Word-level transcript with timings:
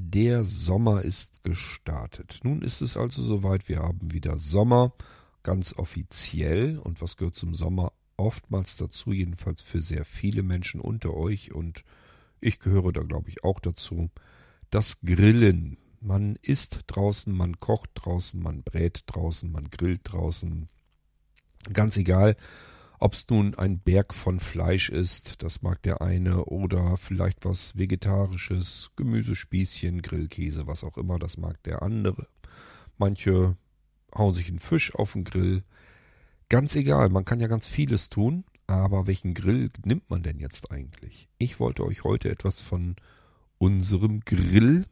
Der 0.00 0.44
Sommer 0.44 1.02
ist 1.02 1.42
gestartet. 1.42 2.38
Nun 2.44 2.62
ist 2.62 2.82
es 2.82 2.96
also 2.96 3.20
soweit, 3.20 3.68
wir 3.68 3.80
haben 3.80 4.12
wieder 4.12 4.38
Sommer, 4.38 4.92
ganz 5.42 5.76
offiziell. 5.76 6.78
Und 6.78 7.02
was 7.02 7.16
gehört 7.16 7.34
zum 7.34 7.52
Sommer 7.52 7.92
oftmals 8.16 8.76
dazu, 8.76 9.12
jedenfalls 9.12 9.60
für 9.60 9.80
sehr 9.80 10.04
viele 10.04 10.44
Menschen 10.44 10.80
unter 10.80 11.14
euch 11.14 11.52
und 11.52 11.84
ich 12.40 12.60
gehöre 12.60 12.92
da 12.92 13.02
glaube 13.02 13.28
ich 13.28 13.42
auch 13.42 13.58
dazu, 13.58 14.08
das 14.70 15.00
Grillen. 15.00 15.78
Man 16.00 16.36
isst 16.42 16.84
draußen, 16.86 17.36
man 17.36 17.58
kocht 17.58 17.90
draußen, 17.96 18.40
man 18.40 18.62
brät 18.62 19.02
draußen, 19.06 19.50
man 19.50 19.68
grillt 19.68 20.02
draußen. 20.04 20.66
Ganz 21.72 21.96
egal, 21.96 22.36
ob 23.00 23.12
es 23.12 23.28
nun 23.28 23.54
ein 23.54 23.78
Berg 23.78 24.12
von 24.12 24.40
Fleisch 24.40 24.88
ist, 24.90 25.42
das 25.42 25.62
mag 25.62 25.80
der 25.82 26.02
eine, 26.02 26.44
oder 26.46 26.96
vielleicht 26.96 27.44
was 27.44 27.76
Vegetarisches, 27.76 28.90
Gemüsespießchen, 28.96 30.02
Grillkäse, 30.02 30.66
was 30.66 30.82
auch 30.82 30.98
immer, 30.98 31.18
das 31.18 31.36
mag 31.36 31.62
der 31.62 31.82
andere. 31.82 32.26
Manche 32.96 33.56
hauen 34.16 34.34
sich 34.34 34.48
einen 34.48 34.58
Fisch 34.58 34.94
auf 34.94 35.12
den 35.12 35.22
Grill. 35.22 35.62
Ganz 36.48 36.74
egal, 36.74 37.08
man 37.08 37.24
kann 37.24 37.38
ja 37.38 37.46
ganz 37.46 37.68
vieles 37.68 38.08
tun, 38.08 38.44
aber 38.66 39.06
welchen 39.06 39.34
Grill 39.34 39.70
nimmt 39.84 40.10
man 40.10 40.24
denn 40.24 40.40
jetzt 40.40 40.72
eigentlich? 40.72 41.28
Ich 41.38 41.60
wollte 41.60 41.84
euch 41.84 42.02
heute 42.02 42.30
etwas 42.30 42.60
von 42.60 42.96
unserem 43.58 44.20
Grill 44.20 44.86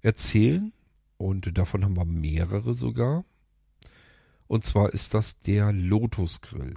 erzählen 0.00 0.72
und 1.18 1.58
davon 1.58 1.84
haben 1.84 1.96
wir 1.96 2.04
mehrere 2.06 2.74
sogar. 2.74 3.24
Und 4.46 4.64
zwar 4.64 4.94
ist 4.94 5.12
das 5.12 5.38
der 5.40 5.72
Lotus 5.72 6.40
Grill 6.40 6.74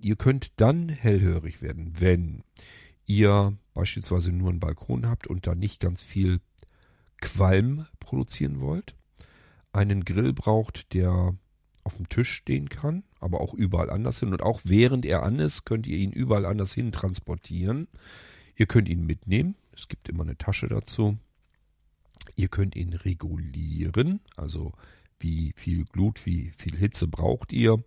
ihr 0.00 0.16
könnt 0.16 0.60
dann 0.60 0.88
hellhörig 0.88 1.62
werden, 1.62 1.92
wenn 1.98 2.42
ihr 3.06 3.56
beispielsweise 3.74 4.32
nur 4.32 4.50
einen 4.50 4.60
Balkon 4.60 5.06
habt 5.06 5.26
und 5.26 5.46
da 5.46 5.54
nicht 5.54 5.80
ganz 5.80 6.02
viel 6.02 6.40
Qualm 7.20 7.86
produzieren 7.98 8.60
wollt, 8.60 8.94
einen 9.72 10.04
Grill 10.04 10.32
braucht, 10.32 10.94
der 10.94 11.34
auf 11.84 11.96
dem 11.96 12.08
Tisch 12.08 12.32
stehen 12.32 12.68
kann, 12.68 13.04
aber 13.20 13.40
auch 13.40 13.54
überall 13.54 13.90
anders 13.90 14.20
hin. 14.20 14.32
Und 14.32 14.42
auch 14.42 14.60
während 14.64 15.06
er 15.06 15.22
an 15.22 15.38
ist, 15.38 15.64
könnt 15.64 15.86
ihr 15.86 15.98
ihn 15.98 16.12
überall 16.12 16.46
anders 16.46 16.72
hin 16.72 16.92
transportieren. 16.92 17.88
Ihr 18.56 18.66
könnt 18.66 18.88
ihn 18.88 19.06
mitnehmen. 19.06 19.56
Es 19.72 19.88
gibt 19.88 20.08
immer 20.08 20.22
eine 20.22 20.36
Tasche 20.36 20.68
dazu. 20.68 21.18
Ihr 22.36 22.48
könnt 22.48 22.76
ihn 22.76 22.92
regulieren, 22.92 24.20
also 24.36 24.72
wie 25.18 25.52
viel 25.56 25.84
Glut, 25.84 26.26
wie 26.26 26.52
viel 26.56 26.76
Hitze 26.76 27.06
braucht 27.06 27.52
ihr. 27.52 27.82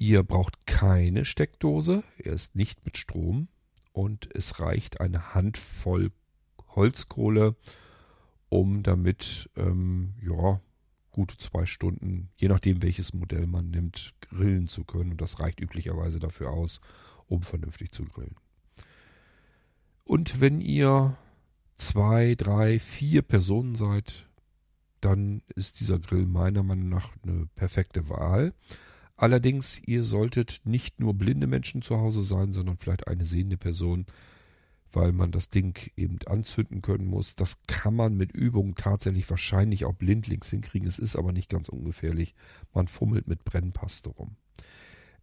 Ihr 0.00 0.22
braucht 0.22 0.64
keine 0.64 1.24
Steckdose, 1.24 2.04
er 2.18 2.32
ist 2.32 2.54
nicht 2.54 2.86
mit 2.86 2.96
Strom 2.96 3.48
und 3.92 4.28
es 4.32 4.60
reicht 4.60 5.00
eine 5.00 5.34
Handvoll 5.34 6.12
Holzkohle, 6.76 7.56
um 8.48 8.84
damit 8.84 9.50
ähm, 9.56 10.14
ja 10.22 10.60
gute 11.10 11.36
zwei 11.36 11.66
Stunden, 11.66 12.30
je 12.36 12.46
nachdem 12.46 12.80
welches 12.80 13.12
Modell 13.12 13.48
man 13.48 13.70
nimmt, 13.70 14.14
grillen 14.20 14.68
zu 14.68 14.84
können. 14.84 15.10
Und 15.10 15.20
das 15.20 15.40
reicht 15.40 15.58
üblicherweise 15.58 16.20
dafür 16.20 16.52
aus, 16.52 16.80
um 17.26 17.42
vernünftig 17.42 17.90
zu 17.90 18.04
grillen. 18.04 18.36
Und 20.04 20.40
wenn 20.40 20.60
ihr 20.60 21.16
zwei, 21.74 22.36
drei, 22.36 22.78
vier 22.78 23.22
Personen 23.22 23.74
seid, 23.74 24.28
dann 25.00 25.42
ist 25.56 25.80
dieser 25.80 25.98
Grill 25.98 26.26
meiner 26.26 26.62
Meinung 26.62 26.88
nach 26.88 27.10
eine 27.24 27.46
perfekte 27.56 28.08
Wahl. 28.08 28.54
Allerdings, 29.18 29.82
ihr 29.84 30.04
solltet 30.04 30.60
nicht 30.62 31.00
nur 31.00 31.12
blinde 31.12 31.48
Menschen 31.48 31.82
zu 31.82 31.98
Hause 31.98 32.22
sein, 32.22 32.52
sondern 32.52 32.76
vielleicht 32.76 33.08
eine 33.08 33.24
sehende 33.24 33.56
Person, 33.56 34.06
weil 34.92 35.10
man 35.10 35.32
das 35.32 35.50
Ding 35.50 35.76
eben 35.96 36.18
anzünden 36.26 36.82
können 36.82 37.08
muss. 37.08 37.34
Das 37.34 37.58
kann 37.66 37.96
man 37.96 38.16
mit 38.16 38.30
Übungen 38.30 38.76
tatsächlich 38.76 39.28
wahrscheinlich 39.28 39.84
auch 39.84 39.94
blindlings 39.94 40.50
hinkriegen. 40.50 40.86
Es 40.86 41.00
ist 41.00 41.16
aber 41.16 41.32
nicht 41.32 41.50
ganz 41.50 41.68
ungefährlich. 41.68 42.36
Man 42.72 42.86
fummelt 42.86 43.26
mit 43.26 43.44
Brennpaste 43.44 44.10
rum. 44.10 44.36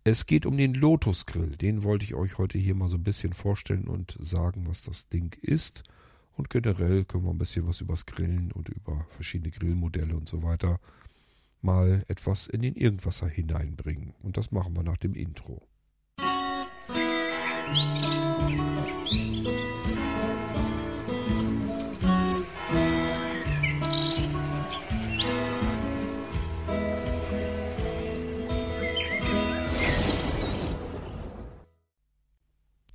Es 0.04 0.26
geht 0.26 0.46
um 0.46 0.58
den 0.58 0.74
Lotus 0.74 1.26
Grill. 1.26 1.56
Den 1.56 1.82
wollte 1.82 2.04
ich 2.04 2.16
euch 2.16 2.38
heute 2.38 2.58
hier 2.58 2.76
mal 2.76 2.90
so 2.90 2.98
ein 2.98 3.04
bisschen 3.04 3.32
vorstellen 3.32 3.88
und 3.88 4.18
sagen, 4.20 4.68
was 4.68 4.82
das 4.82 5.08
Ding 5.08 5.38
ist. 5.42 5.84
Und 6.34 6.50
generell 6.50 7.06
können 7.06 7.24
wir 7.24 7.32
ein 7.32 7.38
bisschen 7.38 7.66
was 7.66 7.80
übers 7.80 8.06
Grillen 8.06 8.52
und 8.52 8.68
über 8.68 9.08
verschiedene 9.12 9.52
Grillmodelle 9.52 10.18
und 10.18 10.28
so 10.28 10.44
weiter 10.44 10.82
mal 11.66 12.06
etwas 12.08 12.48
in 12.48 12.62
den 12.62 12.76
Irgendwasser 12.76 13.28
hineinbringen. 13.28 14.14
Und 14.22 14.38
das 14.38 14.52
machen 14.52 14.76
wir 14.76 14.84
nach 14.84 14.98
dem 14.98 15.16
Intro. 15.16 15.68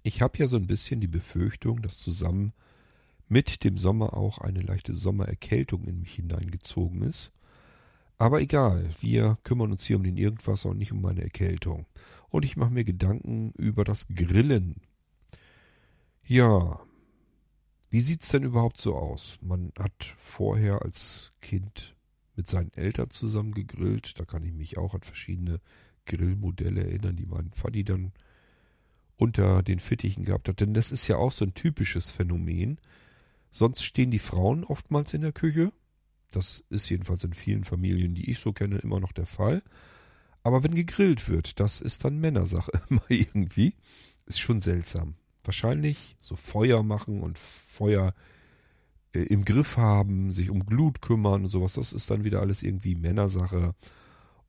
Ich 0.03 0.22
habe 0.22 0.38
ja 0.38 0.47
so 0.47 0.56
ein 0.56 0.66
bisschen 0.66 1.00
die 1.00 1.09
Befürchtung, 1.09 1.82
dass 1.82 1.98
zusammen 1.98 2.53
mit 3.28 3.64
dem 3.64 3.78
Sommer 3.78 4.14
auch 4.14 4.38
eine 4.38 4.60
leichte 4.60 4.94
Sommererkältung 4.94 5.84
in 5.84 6.00
mich 6.00 6.14
hineingezogen 6.14 7.03
ist. 7.03 7.32
Aber 8.20 8.42
egal, 8.42 8.91
wir 9.00 9.38
kümmern 9.44 9.72
uns 9.72 9.86
hier 9.86 9.97
um 9.97 10.03
den 10.03 10.19
Irgendwasser 10.19 10.69
und 10.69 10.76
nicht 10.76 10.92
um 10.92 11.00
meine 11.00 11.22
Erkältung. 11.22 11.86
Und 12.28 12.44
ich 12.44 12.54
mache 12.54 12.70
mir 12.70 12.84
Gedanken 12.84 13.53
über 13.56 13.82
das 13.82 14.08
Grillen. 14.08 14.76
Ja, 16.26 16.78
wie 17.88 18.00
sieht's 18.00 18.28
denn 18.28 18.42
überhaupt 18.42 18.78
so 18.78 18.94
aus? 18.94 19.38
Man 19.41 19.72
hat 19.78 20.14
vorher 20.19 20.82
als 20.82 21.32
Kind 21.41 21.97
mit 22.36 22.47
seinen 22.47 22.75
Eltern 22.75 23.09
zusammen 23.09 23.54
gegrillt. 23.54 24.20
Da 24.20 24.26
kann 24.26 24.44
ich 24.44 24.53
mich 24.53 24.76
auch 24.76 24.92
an 24.92 25.00
verschiedene 25.00 25.59
Grillmodelle 26.04 26.82
erinnern, 26.82 27.16
die 27.16 27.25
mein 27.25 27.50
Vati 27.54 27.84
dann 27.84 28.12
unter 29.16 29.62
den 29.62 29.80
Fittichen 29.80 30.26
gehabt 30.26 30.50
hat. 30.50 30.60
Denn 30.60 30.75
das 30.75 30.92
ist 30.92 31.09
ja 31.09 31.16
auch 31.16 31.32
so 31.32 31.47
ein 31.47 31.54
typisches 31.54 32.10
Phänomen. 32.10 32.80
Sonst 33.50 33.82
stehen 33.82 34.10
die 34.10 34.19
Frauen 34.19 34.64
oftmals 34.64 35.14
in 35.14 35.22
der 35.22 35.32
Küche 35.32 35.72
das 36.30 36.64
ist 36.70 36.88
jedenfalls 36.88 37.24
in 37.24 37.32
vielen 37.32 37.64
Familien, 37.64 38.14
die 38.14 38.30
ich 38.30 38.38
so 38.38 38.52
kenne, 38.52 38.78
immer 38.78 39.00
noch 39.00 39.12
der 39.12 39.26
Fall. 39.26 39.62
Aber 40.42 40.64
wenn 40.64 40.74
gegrillt 40.74 41.28
wird, 41.28 41.60
das 41.60 41.80
ist 41.80 42.04
dann 42.04 42.18
Männersache 42.18 42.72
immer 42.88 43.02
irgendwie. 43.08 43.74
Ist 44.26 44.41
schon 44.41 44.60
seltsam. 44.60 45.14
Wahrscheinlich 45.44 46.16
so 46.20 46.36
Feuer 46.36 46.82
machen 46.82 47.20
und 47.20 47.38
Feuer 47.38 48.14
äh, 49.12 49.20
im 49.20 49.44
Griff 49.44 49.76
haben, 49.76 50.32
sich 50.32 50.50
um 50.50 50.64
Glut 50.66 51.00
kümmern 51.00 51.44
und 51.44 51.50
sowas, 51.50 51.74
das 51.74 51.92
ist 51.92 52.10
dann 52.10 52.24
wieder 52.24 52.41
alles 52.41 52.62
irgendwie 52.62 52.94
Männersache. 52.94 53.74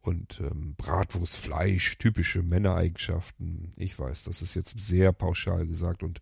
Und 0.01 0.39
ähm, 0.39 0.73
Bratwurstfleisch, 0.77 1.99
typische 1.99 2.41
Männereigenschaften. 2.41 3.69
Ich 3.77 3.97
weiß, 3.99 4.23
das 4.23 4.41
ist 4.41 4.55
jetzt 4.55 4.79
sehr 4.79 5.13
pauschal 5.13 5.67
gesagt 5.67 6.01
und 6.01 6.21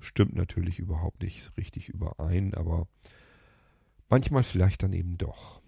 stimmt 0.00 0.34
natürlich 0.34 0.78
überhaupt 0.78 1.22
nicht 1.22 1.52
richtig 1.58 1.90
überein, 1.90 2.54
aber 2.54 2.88
Manchmal 4.08 4.42
vielleicht 4.42 4.82
dann 4.82 4.92
eben 4.92 5.18
doch. 5.18 5.62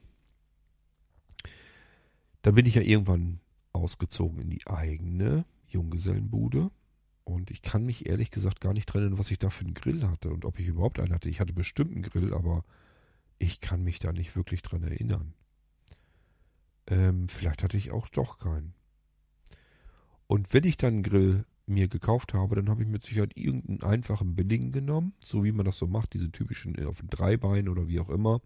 Dann 2.43 2.55
bin 2.55 2.67
ich 2.67 2.75
ja 2.75 2.83
irgendwann 2.83 3.41
ausgezogen 3.73 4.41
in 4.41 4.51
die 4.51 4.67
eigene 4.67 5.45
Junggesellenbude. 5.69 6.71
Und 7.25 7.51
ich 7.51 7.63
kann 7.63 7.85
mich 7.85 8.07
ehrlich 8.07 8.31
gesagt 8.31 8.61
gar 8.61 8.73
nicht 8.73 8.89
trennen, 8.89 9.19
was 9.19 9.31
ich 9.31 9.39
da 9.39 9.51
für 9.51 9.65
einen 9.65 9.75
Grill 9.75 10.07
hatte 10.09 10.31
und 10.31 10.45
ob 10.45 10.59
ich 10.59 10.67
überhaupt 10.67 10.99
einen 10.99 11.13
hatte. 11.13 11.29
Ich 11.29 11.41
hatte 11.41 11.53
bestimmt 11.53 11.93
einen 11.93 12.03
Grill, 12.03 12.35
aber 12.35 12.65
ich 13.39 13.61
kann 13.61 13.85
mich 13.85 13.99
da 13.99 14.13
nicht 14.13 14.35
wirklich 14.35 14.63
dran 14.63 14.83
erinnern. 14.83 15.35
Ähm, 16.87 17.29
vielleicht 17.29 17.63
hatte 17.63 17.77
ich 17.77 17.91
auch 17.91 18.09
doch 18.09 18.39
keinen. 18.39 18.75
Und 20.27 20.53
wenn 20.53 20.65
ich 20.65 20.77
dann 20.77 20.95
einen 20.95 21.03
Grill 21.03 21.45
mir 21.71 21.89
gekauft 21.89 22.35
habe, 22.35 22.57
dann 22.57 22.69
habe 22.69 22.83
ich 22.83 22.89
mit 22.89 23.05
Sicherheit 23.05 23.37
irgendeinen 23.37 23.83
einfachen 23.83 24.35
billigen 24.35 24.73
genommen, 24.73 25.15
so 25.21 25.45
wie 25.45 25.53
man 25.53 25.65
das 25.65 25.79
so 25.79 25.87
macht, 25.87 26.15
diese 26.15 26.31
typischen 26.31 26.77
äh, 26.77 26.85
auf 26.85 27.03
drei 27.09 27.37
Beinen 27.37 27.69
oder 27.69 27.89
wie 27.89 28.01
auch 28.01 28.11
immer. 28.11 28.41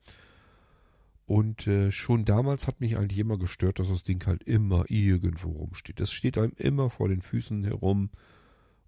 Und 1.27 1.67
äh, 1.67 1.91
schon 1.91 2.25
damals 2.25 2.67
hat 2.67 2.81
mich 2.81 2.99
eigentlich 2.99 3.19
immer 3.19 3.39
gestört, 3.39 3.79
dass 3.79 3.89
das 3.89 4.05
Ding 4.05 4.25
halt 4.27 4.43
immer 4.43 4.85
irgendwo 4.89 5.51
rumsteht. 5.51 5.99
Das 5.99 6.13
steht 6.13 6.37
einem 6.37 6.53
immer 6.57 6.91
vor 6.91 7.09
den 7.09 7.23
Füßen 7.23 7.65
herum 7.65 8.11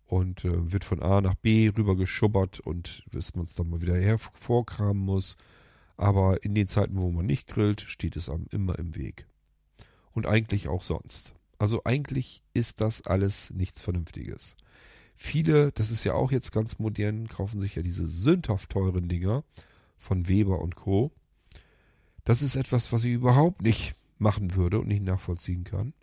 und 0.05 0.45
äh, 0.45 0.73
wird 0.73 0.85
von 0.85 1.03
A 1.03 1.21
nach 1.21 1.35
B 1.35 1.71
rüber 1.77 1.97
geschubbert 1.97 2.61
und 2.61 3.05
bis 3.11 3.35
man 3.35 3.47
es 3.47 3.55
dann 3.55 3.71
mal 3.71 3.81
wieder 3.81 3.97
hervorkramen 3.97 5.03
muss. 5.03 5.37
Aber 5.97 6.45
in 6.45 6.55
den 6.55 6.67
Zeiten, 6.67 7.01
wo 7.01 7.11
man 7.11 7.25
nicht 7.25 7.49
grillt, 7.49 7.81
steht 7.81 8.17
es 8.17 8.29
einem 8.29 8.47
immer 8.51 8.79
im 8.79 8.95
Weg. 8.97 9.27
Und 10.13 10.27
eigentlich 10.27 10.69
auch 10.69 10.83
sonst. 10.83 11.36
Also 11.59 11.83
eigentlich 11.85 12.43
ist 12.55 12.81
das 12.81 13.03
alles 13.07 13.51
nichts 13.51 13.83
Vernünftiges. 13.83 14.57
Viele, 15.15 15.73
das 15.73 15.91
ist 15.91 16.05
ja 16.05 16.13
auch 16.13 16.31
jetzt 16.31 16.53
ganz 16.53 16.79
modern, 16.79 17.29
kaufen 17.29 17.61
sich 17.61 17.75
ja 17.75 17.83
diese 17.83 18.07
sündhaft 18.07 18.71
teuren 18.71 19.09
Dinger 19.09 19.45
von 19.97 20.29
Weber 20.29 20.61
und 20.61 20.77
Co. 20.77 21.11
Das 22.25 22.43
ist 22.43 22.57
etwas, 22.57 22.93
was 22.93 23.05
ich 23.05 23.15
überhaupt 23.15 23.63
nicht 23.63 23.95
machen 24.19 24.55
würde 24.55 24.81
und 24.81 24.89
nicht 24.89 25.03
nachvollziehen 25.03 25.65
kann. 25.65 25.95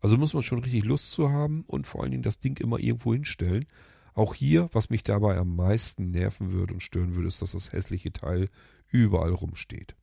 Also 0.00 0.16
muss 0.16 0.34
man 0.34 0.42
schon 0.42 0.60
richtig 0.60 0.84
Lust 0.84 1.10
zu 1.10 1.30
haben 1.30 1.64
und 1.66 1.86
vor 1.86 2.02
allen 2.02 2.10
Dingen 2.10 2.22
das 2.22 2.38
Ding 2.38 2.58
immer 2.58 2.78
irgendwo 2.78 3.12
hinstellen. 3.14 3.66
Auch 4.14 4.34
hier, 4.34 4.68
was 4.72 4.90
mich 4.90 5.04
dabei 5.04 5.36
am 5.36 5.56
meisten 5.56 6.10
nerven 6.10 6.52
würde 6.52 6.74
und 6.74 6.82
stören 6.82 7.14
würde, 7.14 7.28
ist, 7.28 7.40
dass 7.40 7.52
das 7.52 7.72
hässliche 7.72 8.12
Teil 8.12 8.48
überall 8.88 9.32
rumsteht. 9.32 9.94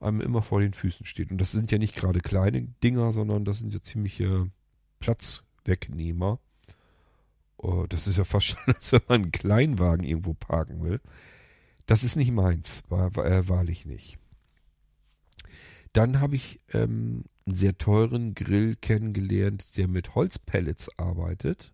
Einem 0.00 0.20
immer 0.20 0.42
vor 0.42 0.60
den 0.60 0.72
Füßen 0.72 1.06
steht. 1.06 1.30
Und 1.30 1.38
das 1.38 1.52
sind 1.52 1.70
ja 1.70 1.78
nicht 1.78 1.94
gerade 1.94 2.20
kleine 2.20 2.62
Dinger, 2.82 3.12
sondern 3.12 3.44
das 3.44 3.58
sind 3.58 3.74
ja 3.74 3.82
ziemliche 3.82 4.50
Platzwegnehmer. 4.98 6.40
Oh, 7.58 7.84
das 7.88 8.06
ist 8.06 8.16
ja 8.16 8.24
fast 8.24 8.46
schon, 8.64 8.74
als 8.74 8.92
wenn 8.92 9.02
man 9.08 9.22
einen 9.22 9.32
Kleinwagen 9.32 10.04
irgendwo 10.04 10.34
parken 10.34 10.82
will. 10.82 11.00
Das 11.86 12.04
ist 12.04 12.16
nicht 12.16 12.32
meins, 12.32 12.82
war, 12.88 13.14
war, 13.16 13.26
äh, 13.26 13.48
wahrlich 13.48 13.84
nicht. 13.84 14.18
Dann 15.92 16.20
habe 16.20 16.36
ich 16.36 16.58
ähm, 16.72 17.24
einen 17.46 17.56
sehr 17.56 17.76
teuren 17.76 18.34
Grill 18.34 18.76
kennengelernt, 18.76 19.76
der 19.76 19.88
mit 19.88 20.14
Holzpellets 20.14 20.88
arbeitet. 20.98 21.72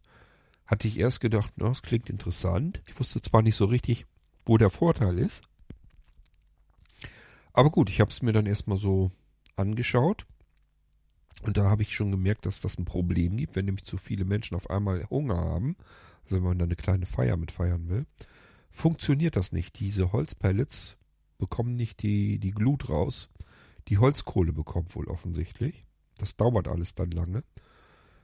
Hatte 0.64 0.88
ich 0.88 0.98
erst 0.98 1.20
gedacht, 1.20 1.52
na, 1.56 1.68
das 1.68 1.82
klingt 1.82 2.10
interessant. 2.10 2.82
Ich 2.86 2.98
wusste 2.98 3.20
zwar 3.20 3.42
nicht 3.42 3.56
so 3.56 3.66
richtig, 3.66 4.06
wo 4.44 4.58
der 4.58 4.70
Vorteil 4.70 5.18
ist. 5.18 5.42
Aber 7.56 7.70
gut, 7.70 7.88
ich 7.88 8.02
habe 8.02 8.10
es 8.10 8.20
mir 8.20 8.32
dann 8.32 8.44
erstmal 8.44 8.76
so 8.76 9.10
angeschaut. 9.56 10.26
Und 11.42 11.56
da 11.56 11.70
habe 11.70 11.80
ich 11.80 11.94
schon 11.94 12.10
gemerkt, 12.10 12.44
dass 12.44 12.60
das 12.60 12.78
ein 12.78 12.84
Problem 12.84 13.38
gibt, 13.38 13.56
wenn 13.56 13.64
nämlich 13.64 13.86
zu 13.86 13.96
viele 13.96 14.26
Menschen 14.26 14.54
auf 14.56 14.68
einmal 14.68 15.08
Hunger 15.08 15.38
haben. 15.38 15.74
Also 16.24 16.36
wenn 16.36 16.42
man 16.44 16.58
da 16.58 16.66
eine 16.66 16.76
kleine 16.76 17.06
Feier 17.06 17.38
mit 17.38 17.50
feiern 17.50 17.88
will. 17.88 18.04
Funktioniert 18.70 19.36
das 19.36 19.52
nicht. 19.52 19.80
Diese 19.80 20.12
Holzpellets 20.12 20.98
bekommen 21.38 21.76
nicht 21.76 22.02
die, 22.02 22.38
die 22.38 22.50
Glut 22.50 22.90
raus. 22.90 23.30
Die 23.88 23.96
Holzkohle 23.96 24.52
bekommt 24.52 24.94
wohl 24.94 25.06
offensichtlich. 25.06 25.86
Das 26.18 26.36
dauert 26.36 26.68
alles 26.68 26.94
dann 26.94 27.10
lange. 27.10 27.42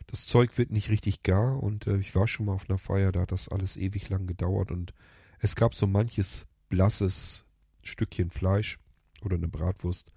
Das 0.08 0.26
Zeug 0.26 0.58
wird 0.58 0.70
nicht 0.70 0.90
richtig 0.90 1.22
gar 1.22 1.62
und 1.62 1.86
äh, 1.86 1.96
ich 1.96 2.14
war 2.14 2.28
schon 2.28 2.46
mal 2.46 2.52
auf 2.52 2.68
einer 2.68 2.78
Feier, 2.78 3.12
da 3.12 3.20
hat 3.20 3.32
das 3.32 3.48
alles 3.48 3.78
ewig 3.78 4.10
lang 4.10 4.26
gedauert 4.26 4.70
und 4.70 4.92
es 5.38 5.56
gab 5.56 5.74
so 5.74 5.86
manches 5.86 6.46
blasses 6.68 7.46
Stückchen 7.82 8.30
Fleisch 8.30 8.78
oder 9.24 9.36
eine 9.36 9.48
Bratwurst, 9.48 10.14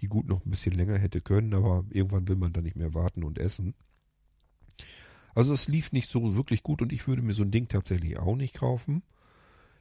die 0.00 0.06
gut 0.06 0.26
noch 0.26 0.44
ein 0.44 0.50
bisschen 0.50 0.74
länger 0.74 0.98
hätte 0.98 1.20
können, 1.20 1.54
aber 1.54 1.84
irgendwann 1.90 2.28
will 2.28 2.36
man 2.36 2.52
dann 2.52 2.64
nicht 2.64 2.76
mehr 2.76 2.94
warten 2.94 3.24
und 3.24 3.38
essen. 3.38 3.74
Also 5.34 5.52
es 5.52 5.68
lief 5.68 5.92
nicht 5.92 6.08
so 6.08 6.36
wirklich 6.36 6.62
gut 6.62 6.82
und 6.82 6.92
ich 6.92 7.06
würde 7.06 7.22
mir 7.22 7.34
so 7.34 7.42
ein 7.42 7.50
Ding 7.50 7.68
tatsächlich 7.68 8.18
auch 8.18 8.36
nicht 8.36 8.54
kaufen. 8.54 9.02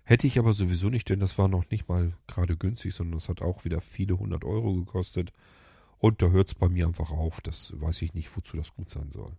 Hätte 0.03 0.27
ich 0.27 0.39
aber 0.39 0.53
sowieso 0.53 0.89
nicht, 0.89 1.09
denn 1.09 1.19
das 1.19 1.37
war 1.37 1.47
noch 1.47 1.69
nicht 1.69 1.89
mal 1.89 2.13
gerade 2.27 2.55
günstig, 2.55 2.93
sondern 2.93 3.19
das 3.19 3.27
hat 3.27 3.41
auch 3.41 3.65
wieder 3.65 3.81
viele 3.81 4.17
hundert 4.17 4.45
Euro 4.45 4.73
gekostet. 4.75 5.33
Und 5.97 6.21
da 6.21 6.29
hört 6.29 6.49
es 6.49 6.55
bei 6.55 6.69
mir 6.69 6.87
einfach 6.87 7.11
auf. 7.11 7.41
Das 7.41 7.73
weiß 7.75 8.01
ich 8.03 8.13
nicht, 8.13 8.35
wozu 8.37 8.55
das 8.55 8.73
gut 8.73 8.89
sein 8.89 9.11
soll. 9.11 9.33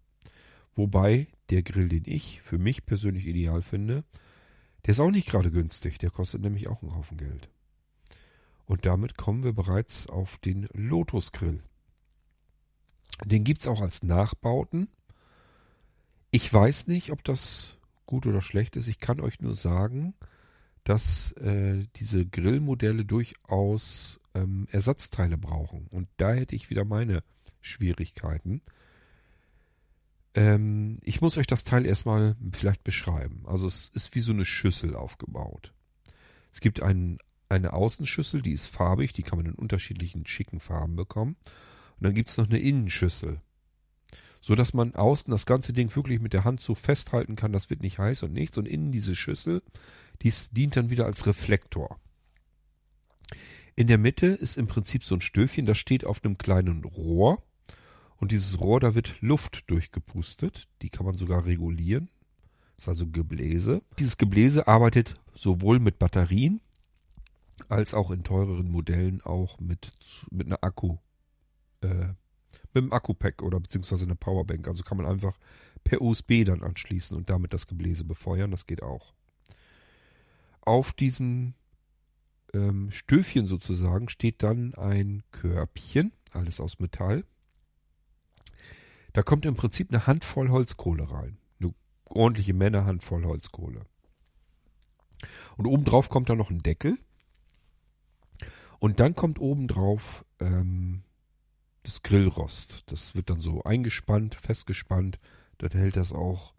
Wobei 0.75 1.29
der 1.51 1.63
Grill, 1.63 1.89
den 1.89 2.03
ich 2.05 2.43
für 2.43 2.59
mich 2.59 2.85
persönlich 2.85 3.27
ideal 3.27 3.63
finde, 3.63 4.05
der 4.85 4.93
ist 4.93 5.01
auch 5.01 5.11
nicht 5.11 5.29
gerade 5.29 5.51
günstig. 5.51 5.99
Der 5.99 6.11
kostet 6.11 6.43
nämlich 6.43 6.69
auch 6.69 6.83
einen 6.83 6.95
Haufen 6.95 7.17
Geld. 7.17 7.49
Und 8.69 8.85
damit 8.85 9.17
kommen 9.17 9.43
wir 9.45 9.55
bereits 9.55 10.07
auf 10.09 10.37
den 10.37 10.69
Lotus 10.75 11.33
Grill. 11.33 11.63
Den 13.25 13.43
gibt 13.43 13.63
es 13.63 13.67
auch 13.67 13.81
als 13.81 14.03
Nachbauten. 14.03 14.89
Ich 16.31 16.53
weiß 16.53 16.87
nicht, 16.87 17.11
ob 17.11 17.25
das 17.25 17.79
gut 18.05 18.27
oder 18.27 18.43
schlecht 18.43 18.77
ist. 18.77 18.87
Ich 18.87 19.01
kann 19.01 19.21
euch 19.21 19.41
nur 19.41 19.55
sagen, 19.55 20.15
dass 20.85 21.33
äh, 21.33 21.87
diese 21.97 22.27
Grillmodelle 22.27 23.07
durchaus 23.07 24.21
ähm, 24.35 24.67
Ersatzteile 24.71 25.39
brauchen. 25.39 25.87
Und 25.91 26.09
da 26.19 26.35
hätte 26.35 26.55
ich 26.55 26.69
wieder 26.69 26.85
meine 26.85 27.23
Schwierigkeiten. 27.63 28.61
Ähm, 30.35 30.99
ich 31.03 31.23
muss 31.23 31.39
euch 31.39 31.47
das 31.47 31.65
Teil 31.65 31.87
erstmal 31.87 32.37
vielleicht 32.53 32.85
beschreiben. 32.85 33.45
Also 33.47 33.67
es 33.67 33.91
ist 33.95 34.15
wie 34.15 34.21
so 34.21 34.33
eine 34.33 34.45
Schüssel 34.45 34.95
aufgebaut. 34.95 35.73
Es 36.53 36.61
gibt 36.61 36.83
einen, 36.83 37.19
eine 37.49 37.73
Außenschüssel, 37.73 38.43
die 38.43 38.53
ist 38.53 38.67
farbig, 38.67 39.13
die 39.13 39.23
kann 39.23 39.39
man 39.39 39.47
in 39.47 39.55
unterschiedlichen 39.55 40.27
schicken 40.27 40.61
Farben 40.61 40.97
bekommen. 40.97 41.37
Und 41.97 42.05
dann 42.05 42.15
gibt 42.15 42.31
es 42.31 42.37
noch 42.37 42.49
eine 42.49 42.59
Innenschüssel. 42.59 43.41
So 44.41 44.55
dass 44.55 44.73
man 44.73 44.95
außen 44.95 45.31
das 45.31 45.47
ganze 45.47 45.73
Ding 45.73 45.95
wirklich 45.97 46.21
mit 46.21 46.33
der 46.33 46.45
Hand 46.45 46.61
so 46.61 46.75
festhalten 46.75 47.35
kann, 47.35 47.53
das 47.53 47.71
wird 47.71 47.83
nicht 47.83 47.99
heiß 47.99 48.23
und 48.23 48.33
nichts. 48.33 48.57
Und 48.57 48.69
innen 48.69 48.93
diese 48.93 49.17
Schüssel 49.17 49.63
dies 50.23 50.51
dient 50.51 50.77
dann 50.77 50.91
wieder 50.91 51.07
als 51.07 51.27
Reflektor. 51.27 51.99
In 53.77 53.87
der 53.87 53.99
Mitte 53.99 54.27
ist 54.27 54.57
im 54.57 54.67
Prinzip 54.67 55.05
so 55.05 55.15
ein 55.15 55.21
Stöfchen, 55.21 55.67
das 55.67 55.79
steht 55.79 56.05
auf 56.05 56.25
einem 56.25 56.39
kleinen 56.39 56.85
Rohr. 56.85 57.43
Und 58.17 58.33
dieses 58.33 58.61
Rohr, 58.61 58.81
da 58.81 58.97
wird 58.97 59.21
Luft 59.21 59.71
durchgepustet. 59.71 60.67
Die 60.83 60.89
kann 60.89 61.07
man 61.07 61.17
sogar 61.17 61.47
regulieren. 61.47 62.11
Das 62.77 62.85
ist 62.85 62.89
also 62.89 63.07
Gebläse. 63.07 63.83
Dieses 64.01 64.19
Gebläse 64.19 64.67
arbeitet 64.67 65.15
sowohl 65.33 65.79
mit 65.79 66.01
Batterien 66.01 66.61
als 67.69 67.95
auch 67.95 68.11
in 68.11 68.25
teureren 68.25 68.71
Modellen 68.71 69.21
auch 69.23 69.59
mit, 69.61 69.93
mit 70.31 70.47
einer 70.47 70.63
Akku, 70.63 70.97
äh, 71.83 72.09
mit 72.73 72.85
einem 72.85 72.93
Akku-Pack 72.93 73.43
oder 73.43 73.61
beziehungsweise 73.61 74.05
einer 74.05 74.15
Powerbank. 74.15 74.69
Also 74.69 74.83
kann 74.83 74.99
man 74.99 75.07
einfach 75.07 75.39
per 75.85 76.01
USB 76.03 76.45
dann 76.45 76.63
anschließen 76.63 77.17
und 77.17 77.31
damit 77.31 77.53
das 77.53 77.67
Gebläse 77.67 78.05
befeuern. 78.05 78.51
Das 78.51 78.67
geht 78.67 78.83
auch 78.83 79.13
auf 80.69 80.93
diesem 80.93 81.55
ähm, 82.53 82.91
Stöfchen 82.91 83.47
sozusagen 83.47 84.11
steht 84.11 84.43
dann 84.43 84.75
ein 84.75 85.23
Körbchen, 85.33 86.13
alles 86.33 86.61
aus 86.61 86.79
Metall. 86.79 87.25
Da 89.15 89.23
kommt 89.23 89.47
im 89.47 89.55
Prinzip 89.55 89.91
eine 89.91 90.07
Handvoll 90.07 90.51
Holzkohle 90.51 91.11
rein. 91.11 91.39
Eine 91.59 91.73
ordentliche 92.05 92.53
Männerhandvoll 92.53 93.25
Holzkohle. 93.25 93.87
Und 95.57 95.67
obendrauf 95.67 96.11
kommt 96.11 96.29
dann 96.29 96.39
noch 96.39 96.51
ein 96.51 96.59
Deckel. 96.59 96.99
Und 98.79 99.01
dann 99.01 99.15
kommt 99.15 99.41
obendrauf 99.41 100.25
ähm, 100.41 101.03
das 101.83 102.03
Grillrost. 102.03 102.85
Das 102.91 103.15
wird 103.15 103.31
dann 103.31 103.41
so 103.41 103.63
eingespannt, 103.65 104.35
festgespannt. 104.35 105.19
Dann 105.59 105.71
hält 105.71 105.97
das 105.97 106.13
auch 106.13 106.55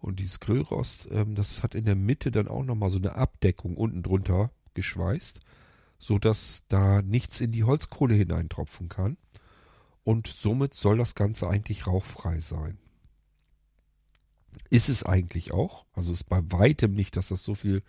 und 0.00 0.18
dieses 0.18 0.40
Grillrost, 0.40 1.08
ähm, 1.10 1.34
das 1.34 1.62
hat 1.62 1.74
in 1.74 1.84
der 1.84 1.94
Mitte 1.94 2.30
dann 2.30 2.48
auch 2.48 2.64
nochmal 2.64 2.90
so 2.90 2.98
eine 2.98 3.14
Abdeckung 3.14 3.76
unten 3.76 4.02
drunter 4.02 4.50
geschweißt, 4.74 5.40
so 5.98 6.18
dass 6.18 6.62
da 6.68 7.02
nichts 7.02 7.40
in 7.40 7.52
die 7.52 7.64
Holzkohle 7.64 8.14
hineintropfen 8.14 8.88
kann. 8.88 9.18
Und 10.02 10.26
somit 10.26 10.74
soll 10.74 10.96
das 10.96 11.14
Ganze 11.14 11.48
eigentlich 11.48 11.86
rauchfrei 11.86 12.40
sein. 12.40 12.78
Ist 14.70 14.88
es 14.88 15.04
eigentlich 15.04 15.52
auch. 15.52 15.84
Also 15.92 16.12
ist 16.12 16.24
bei 16.24 16.40
weitem 16.50 16.94
nicht, 16.94 17.16
dass 17.16 17.28
das 17.28 17.44
so 17.44 17.54
viel 17.54 17.82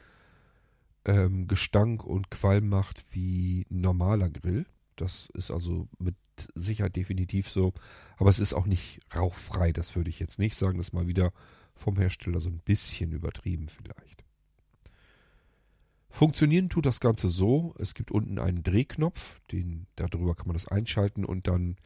ähm, 1.06 1.48
Gestank 1.48 2.04
und 2.04 2.30
Qualm 2.32 2.70
macht 2.70 3.06
wie 3.12 3.66
normaler 3.70 4.30
Grill. 4.30 4.66
Das 4.96 5.30
ist 5.34 5.52
also 5.52 5.88
mit 6.00 6.16
Sicherheit 6.56 6.96
definitiv 6.96 7.50
so. 7.50 7.74
Aber 8.18 8.30
es 8.30 8.40
ist 8.40 8.54
auch 8.54 8.66
nicht 8.66 9.00
rauchfrei, 9.16 9.72
das 9.72 9.96
würde 9.96 10.10
ich 10.10 10.20
jetzt 10.20 10.40
nicht 10.40 10.56
sagen. 10.56 10.78
Das 10.78 10.88
ist 10.88 10.94
mal 10.94 11.08
wieder 11.08 11.34
vom 11.76 11.98
Hersteller 11.98 12.40
so 12.40 12.50
ein 12.50 12.60
bisschen 12.60 13.12
übertrieben 13.12 13.68
vielleicht. 13.68 14.24
Funktionieren 16.10 16.70
tut 16.70 16.86
das 16.86 17.00
Ganze 17.00 17.30
so, 17.30 17.74
es 17.80 17.94
gibt 17.94 18.12
unten 18.12 18.38
einen 18.38 18.64
Drehknopf, 18.64 19.40
den, 19.52 19.88
darüber 19.96 20.36
kann 20.36 20.48
man 20.48 20.56
das 20.56 20.68
einschalten 20.68 21.24
und 21.24 21.48
dann 21.48 21.78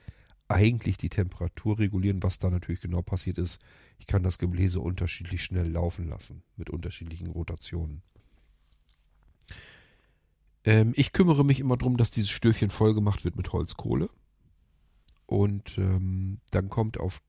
eigentlich 0.48 0.98
die 0.98 1.10
Temperatur 1.10 1.78
regulieren. 1.80 2.24
Was 2.24 2.40
da 2.40 2.50
natürlich 2.50 2.82
genau 2.82 3.04
passiert 3.04 3.38
ist, 3.38 3.60
ich 4.00 4.08
kann 4.08 4.24
das 4.24 4.40
Gebläse 4.40 4.80
unterschiedlich 4.80 5.44
schnell 5.44 5.70
laufen 5.70 6.10
lassen 6.10 6.44
mit 6.58 6.70
unterschiedlichen 6.70 7.28
Rotationen. 7.28 8.02
Ähm, 10.66 10.94
ich 10.96 11.14
kümmere 11.14 11.46
mich 11.46 11.60
immer 11.60 11.78
darum, 11.78 11.98
dass 11.98 12.12
dieses 12.12 12.32
Stöfchen 12.32 12.70
vollgemacht 12.70 13.24
wird 13.24 13.38
mit 13.38 13.54
Holzkohle. 13.54 14.10
Und 15.28 15.78
ähm, 15.78 16.40
dann 16.52 16.70
kommt 16.70 17.00
auf 17.00 17.22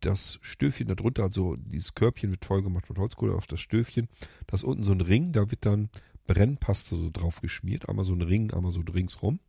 das 0.00 0.38
Stöfchen 0.42 0.88
darunter, 0.88 1.24
also 1.24 1.56
dieses 1.56 1.94
Körbchen 1.94 2.30
wird 2.30 2.44
voll 2.44 2.62
gemacht 2.62 2.88
mit 2.88 2.98
Holzkohle 2.98 3.34
auf 3.34 3.46
das 3.46 3.60
Stöfchen. 3.60 4.08
Da 4.46 4.54
ist 4.54 4.64
unten 4.64 4.84
so 4.84 4.92
ein 4.92 5.00
Ring, 5.00 5.32
da 5.32 5.50
wird 5.50 5.64
dann 5.66 5.90
Brennpaste 6.26 6.96
so 6.96 7.10
drauf 7.10 7.40
geschmiert. 7.40 7.88
Einmal 7.88 8.04
so 8.04 8.14
ein 8.14 8.22
Ring, 8.22 8.52
einmal 8.52 8.72
so 8.72 8.80
ringsrum. 8.80 9.40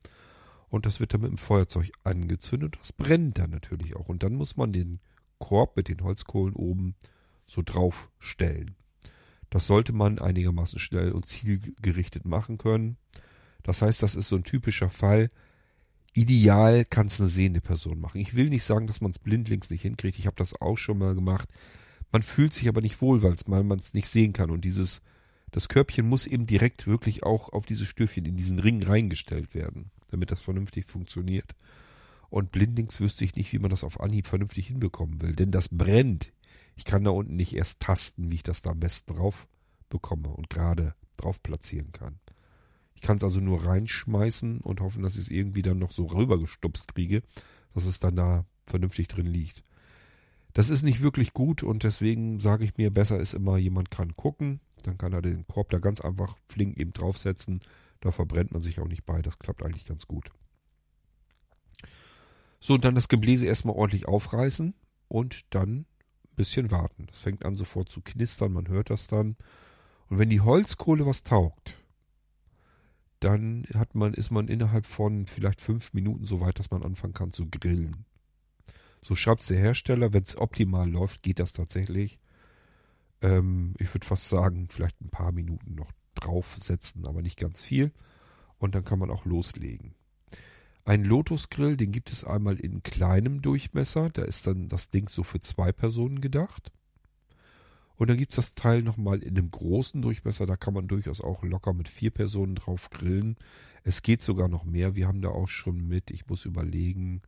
Und 0.70 0.86
das 0.86 1.00
wird 1.00 1.14
dann 1.14 1.22
mit 1.22 1.32
dem 1.32 1.38
Feuerzeug 1.38 1.92
angezündet. 2.04 2.78
Das 2.80 2.94
brennt 2.94 3.38
dann 3.40 3.52
natürlich 3.52 3.96
auch. 3.96 4.10
Und 4.10 4.24
dann 4.24 4.36
muss 4.36 4.58
man 4.58 4.74
den 4.74 5.00
Korb 5.40 5.76
mit 5.76 5.88
den 5.88 6.02
Holzkohlen 6.02 6.56
oben 6.56 6.96
so 7.46 7.62
drauf 7.64 8.10
stellen. 8.20 8.77
Das 9.50 9.68
sollte 9.68 9.94
man 9.94 10.20
einigermaßen 10.20 10.80
schnell 10.80 11.12
und 11.12 11.26
zielgerichtet 11.26 12.28
machen 12.28 12.58
können. 12.58 12.98
Das 13.64 13.82
heißt, 13.82 14.04
das 14.04 14.16
ist 14.16 14.28
so 14.28 14.36
ein 14.36 14.44
typischer 14.44 14.90
Fall, 14.90 15.30
Ideal 16.18 16.84
kann 16.84 17.06
es 17.06 17.20
eine 17.20 17.30
sehende 17.30 17.62
Person 17.62 18.00
machen. 18.00 18.20
Ich 18.20 18.34
will 18.34 18.50
nicht 18.50 18.64
sagen, 18.64 18.88
dass 18.88 19.02
man 19.02 19.12
es 19.12 19.20
blindlings 19.20 19.70
nicht 19.70 19.84
hinkriegt. 19.84 20.18
Ich 20.18 20.26
habe 20.26 20.36
das 20.36 20.60
auch 20.60 20.76
schon 20.76 20.98
mal 20.98 21.14
gemacht. 21.14 21.48
Man 22.12 22.24
fühlt 22.24 22.56
sich 22.56 22.68
aber 22.68 22.82
nicht 22.82 23.02
wohl, 23.02 23.22
weil 23.22 23.64
man 23.64 23.78
es 23.78 23.94
nicht 23.94 24.08
sehen 24.08 24.34
kann. 24.34 24.50
Und 24.50 24.66
dieses, 24.66 25.04
das 25.52 25.70
Körbchen 25.70 26.10
muss 26.10 26.26
eben 26.26 26.48
direkt 26.48 26.88
wirklich 26.88 27.22
auch 27.22 27.50
auf 27.54 27.68
dieses 27.68 27.88
Stöfchen 27.88 28.26
in 28.26 28.36
diesen 28.36 28.58
Ring 28.58 28.82
reingestellt 28.82 29.54
werden, 29.54 29.92
damit 30.10 30.32
das 30.32 30.42
vernünftig 30.42 30.86
funktioniert. 30.86 31.54
Und 32.30 32.52
blindlings 32.52 33.00
wüsste 33.00 33.24
ich 33.24 33.36
nicht, 33.36 33.54
wie 33.54 33.60
man 33.60 33.70
das 33.70 33.84
auf 33.84 34.00
Anhieb 34.00 34.26
vernünftig 34.26 34.68
hinbekommen 34.68 35.22
will. 35.22 35.36
Denn 35.36 35.52
das 35.52 35.70
brennt 35.70 36.32
Ich 36.78 36.86
kann 36.86 37.04
da 37.04 37.10
unten 37.10 37.36
nicht 37.36 37.54
erst 37.54 37.82
tasten, 37.82 38.32
wie 38.32 38.36
ich 38.36 38.44
das 38.44 38.62
da 38.62 38.70
am 38.70 38.80
besten 38.80 39.14
drauf 39.14 39.48
bekomme 39.90 40.30
und 40.30 40.50
gerade 40.50 40.96
drauf 41.18 41.42
platzieren 41.42 41.92
kann. 41.92 42.20
Ich 42.94 43.02
kann 43.02 43.18
es 43.18 43.24
also 43.24 43.40
nur 43.40 43.66
reinschmeißen 43.66 44.62
und 44.62 44.82
hoffen, 44.82 45.04
dass 45.04 45.16
ich 45.16 45.24
es 45.24 45.30
irgendwie 45.30 45.62
dann 45.62 45.80
noch 45.80 45.92
so 45.92 46.06
rübergestupst 46.06 46.96
kriege, 46.96 47.24
dass 47.74 47.86
es 47.86 48.00
dann 48.00 48.16
da 48.16 48.46
vernünftig 48.66 49.08
drin 49.08 49.28
liegt. 49.28 49.64
Das 50.54 50.70
ist 50.70 50.84
nicht 50.84 51.02
wirklich 51.02 51.34
gut 51.34 51.62
und 51.62 51.84
deswegen 51.84 52.40
sage 52.40 52.64
ich 52.64 52.78
mir, 52.78 52.92
besser 52.92 53.20
ist 53.20 53.34
immer, 53.34 53.58
jemand 53.58 53.92
kann 53.92 54.16
gucken, 54.16 54.60
dann 54.84 54.98
kann 54.98 55.14
er 55.14 55.22
den 55.22 55.46
Korb 55.48 55.70
da 55.70 55.80
ganz 55.80 56.02
einfach 56.02 56.38
flink 56.48 56.78
eben 56.78 56.94
draufsetzen. 56.94 57.62
Da 58.00 58.12
verbrennt 58.12 58.52
man 58.52 58.62
sich 58.62 58.80
auch 58.80 58.88
nicht 58.88 59.06
bei. 59.06 59.22
Das 59.22 59.40
klappt 59.40 59.64
eigentlich 59.64 59.86
ganz 59.86 60.08
gut. 60.08 60.32
So, 62.60 62.76
und 62.76 62.86
dann 62.86 62.96
das 62.96 63.08
Gebläse 63.08 63.46
erstmal 63.46 63.76
ordentlich 63.76 64.08
aufreißen 64.08 64.74
und 65.08 65.46
dann 65.54 65.86
bisschen 66.38 66.72
warten. 66.72 67.08
Das 67.08 67.20
fängt 67.20 67.44
an 67.44 67.58
sofort 67.58 67.90
zu 67.90 68.00
knistern, 68.02 68.54
man 68.54 68.70
hört 68.70 68.90
das 68.90 69.08
dann. 69.08 69.36
Und 70.10 70.20
wenn 70.20 70.30
die 70.30 70.40
Holzkohle 70.40 71.06
was 71.06 71.24
taugt, 71.24 71.78
dann 73.20 73.66
hat 73.74 73.96
man, 73.96 74.14
ist 74.14 74.32
man 74.32 74.48
innerhalb 74.48 74.86
von 74.86 75.26
vielleicht 75.26 75.60
fünf 75.60 75.94
Minuten 75.94 76.26
so 76.26 76.40
weit, 76.40 76.60
dass 76.60 76.72
man 76.72 76.84
anfangen 76.84 77.14
kann 77.14 77.32
zu 77.32 77.50
grillen. 77.50 78.06
So 79.02 79.16
schreibt 79.16 79.50
der 79.50 79.58
Hersteller, 79.58 80.14
wenn 80.14 80.24
es 80.24 80.38
optimal 80.38 80.90
läuft, 80.90 81.24
geht 81.24 81.40
das 81.40 81.54
tatsächlich. 81.54 82.20
Ähm, 83.22 83.74
ich 83.80 83.94
würde 83.94 84.06
fast 84.06 84.30
sagen, 84.30 84.68
vielleicht 84.70 85.02
ein 85.02 85.10
paar 85.10 85.32
Minuten 85.32 85.76
noch 85.76 85.92
draufsetzen, 86.16 87.06
aber 87.06 87.22
nicht 87.22 87.40
ganz 87.40 87.62
viel. 87.62 87.92
Und 88.60 88.76
dann 88.76 88.84
kann 88.84 89.00
man 89.00 89.12
auch 89.12 89.26
loslegen. 89.26 89.96
Ein 90.88 91.04
Lotus-Grill, 91.04 91.76
den 91.76 91.92
gibt 91.92 92.14
es 92.14 92.24
einmal 92.24 92.58
in 92.62 92.82
kleinem 92.82 93.42
Durchmesser. 93.42 94.10
Da 94.10 94.22
ist 94.22 94.48
dann 94.48 94.70
das 94.70 94.90
Ding 94.90 95.10
so 95.10 95.24
für 95.24 95.42
zwei 95.42 95.74
Personen 95.74 96.22
gedacht. 96.22 96.72
Und 97.98 98.10
dann 98.10 98.16
gibt 98.16 98.32
es 98.32 98.38
das 98.38 98.56
Teil 98.56 98.84
nochmal 98.84 99.20
in 99.22 99.38
einem 99.38 99.52
großen 99.52 100.02
Durchmesser. 100.02 100.46
Da 100.46 100.56
kann 100.56 100.74
man 100.74 100.88
durchaus 100.88 101.20
auch 101.20 101.44
locker 101.44 101.74
mit 101.74 101.90
vier 101.90 102.12
Personen 102.12 102.56
drauf 102.56 102.90
grillen. 102.90 103.36
Es 103.84 104.02
geht 104.02 104.22
sogar 104.22 104.48
noch 104.48 104.64
mehr. 104.64 104.96
Wir 104.96 105.10
haben 105.10 105.22
da 105.22 105.28
auch 105.28 105.50
schon 105.50 105.86
mit, 105.90 106.10
ich 106.10 106.28
muss 106.28 106.46
überlegen, 106.46 107.22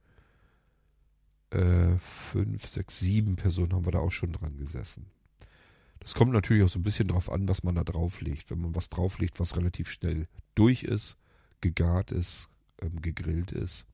äh, 1.50 1.98
fünf, 1.98 2.66
sechs, 2.66 3.02
sieben 3.02 3.36
Personen 3.36 3.74
haben 3.74 3.86
wir 3.86 3.92
da 3.92 4.00
auch 4.00 4.14
schon 4.14 4.32
dran 4.32 4.56
gesessen. 4.56 5.08
Das 6.00 6.14
kommt 6.14 6.32
natürlich 6.32 6.64
auch 6.64 6.70
so 6.70 6.80
ein 6.80 6.84
bisschen 6.84 7.10
drauf 7.10 7.30
an, 7.30 7.50
was 7.50 7.64
man 7.64 7.76
da 7.76 7.84
drauflegt. 7.84 8.52
Wenn 8.52 8.62
man 8.62 8.74
was 8.74 8.88
drauflegt, 8.88 9.38
was 9.38 9.58
relativ 9.58 9.90
schnell 9.90 10.30
durch 10.56 10.84
ist, 10.84 11.18
gegart 11.60 12.14
ist, 12.14 12.48
ähm, 12.82 13.02
gegrillt 13.02 13.52
ist 13.52 13.86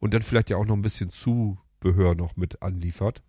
und 0.00 0.14
dann 0.14 0.22
vielleicht 0.22 0.50
ja 0.50 0.56
auch 0.56 0.64
noch 0.64 0.76
ein 0.76 0.82
bisschen 0.82 1.10
Zubehör 1.10 2.14
noch 2.14 2.36
mit 2.36 2.62
anliefert. 2.62 3.22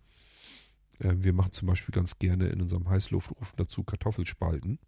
Ähm, 1.00 1.22
wir 1.22 1.32
machen 1.32 1.52
zum 1.52 1.68
Beispiel 1.68 1.92
ganz 1.92 2.18
gerne 2.18 2.48
in 2.48 2.60
unserem 2.60 2.88
Heißluftofen 2.88 3.56
dazu 3.56 3.84
Kartoffelspalten. 3.84 4.78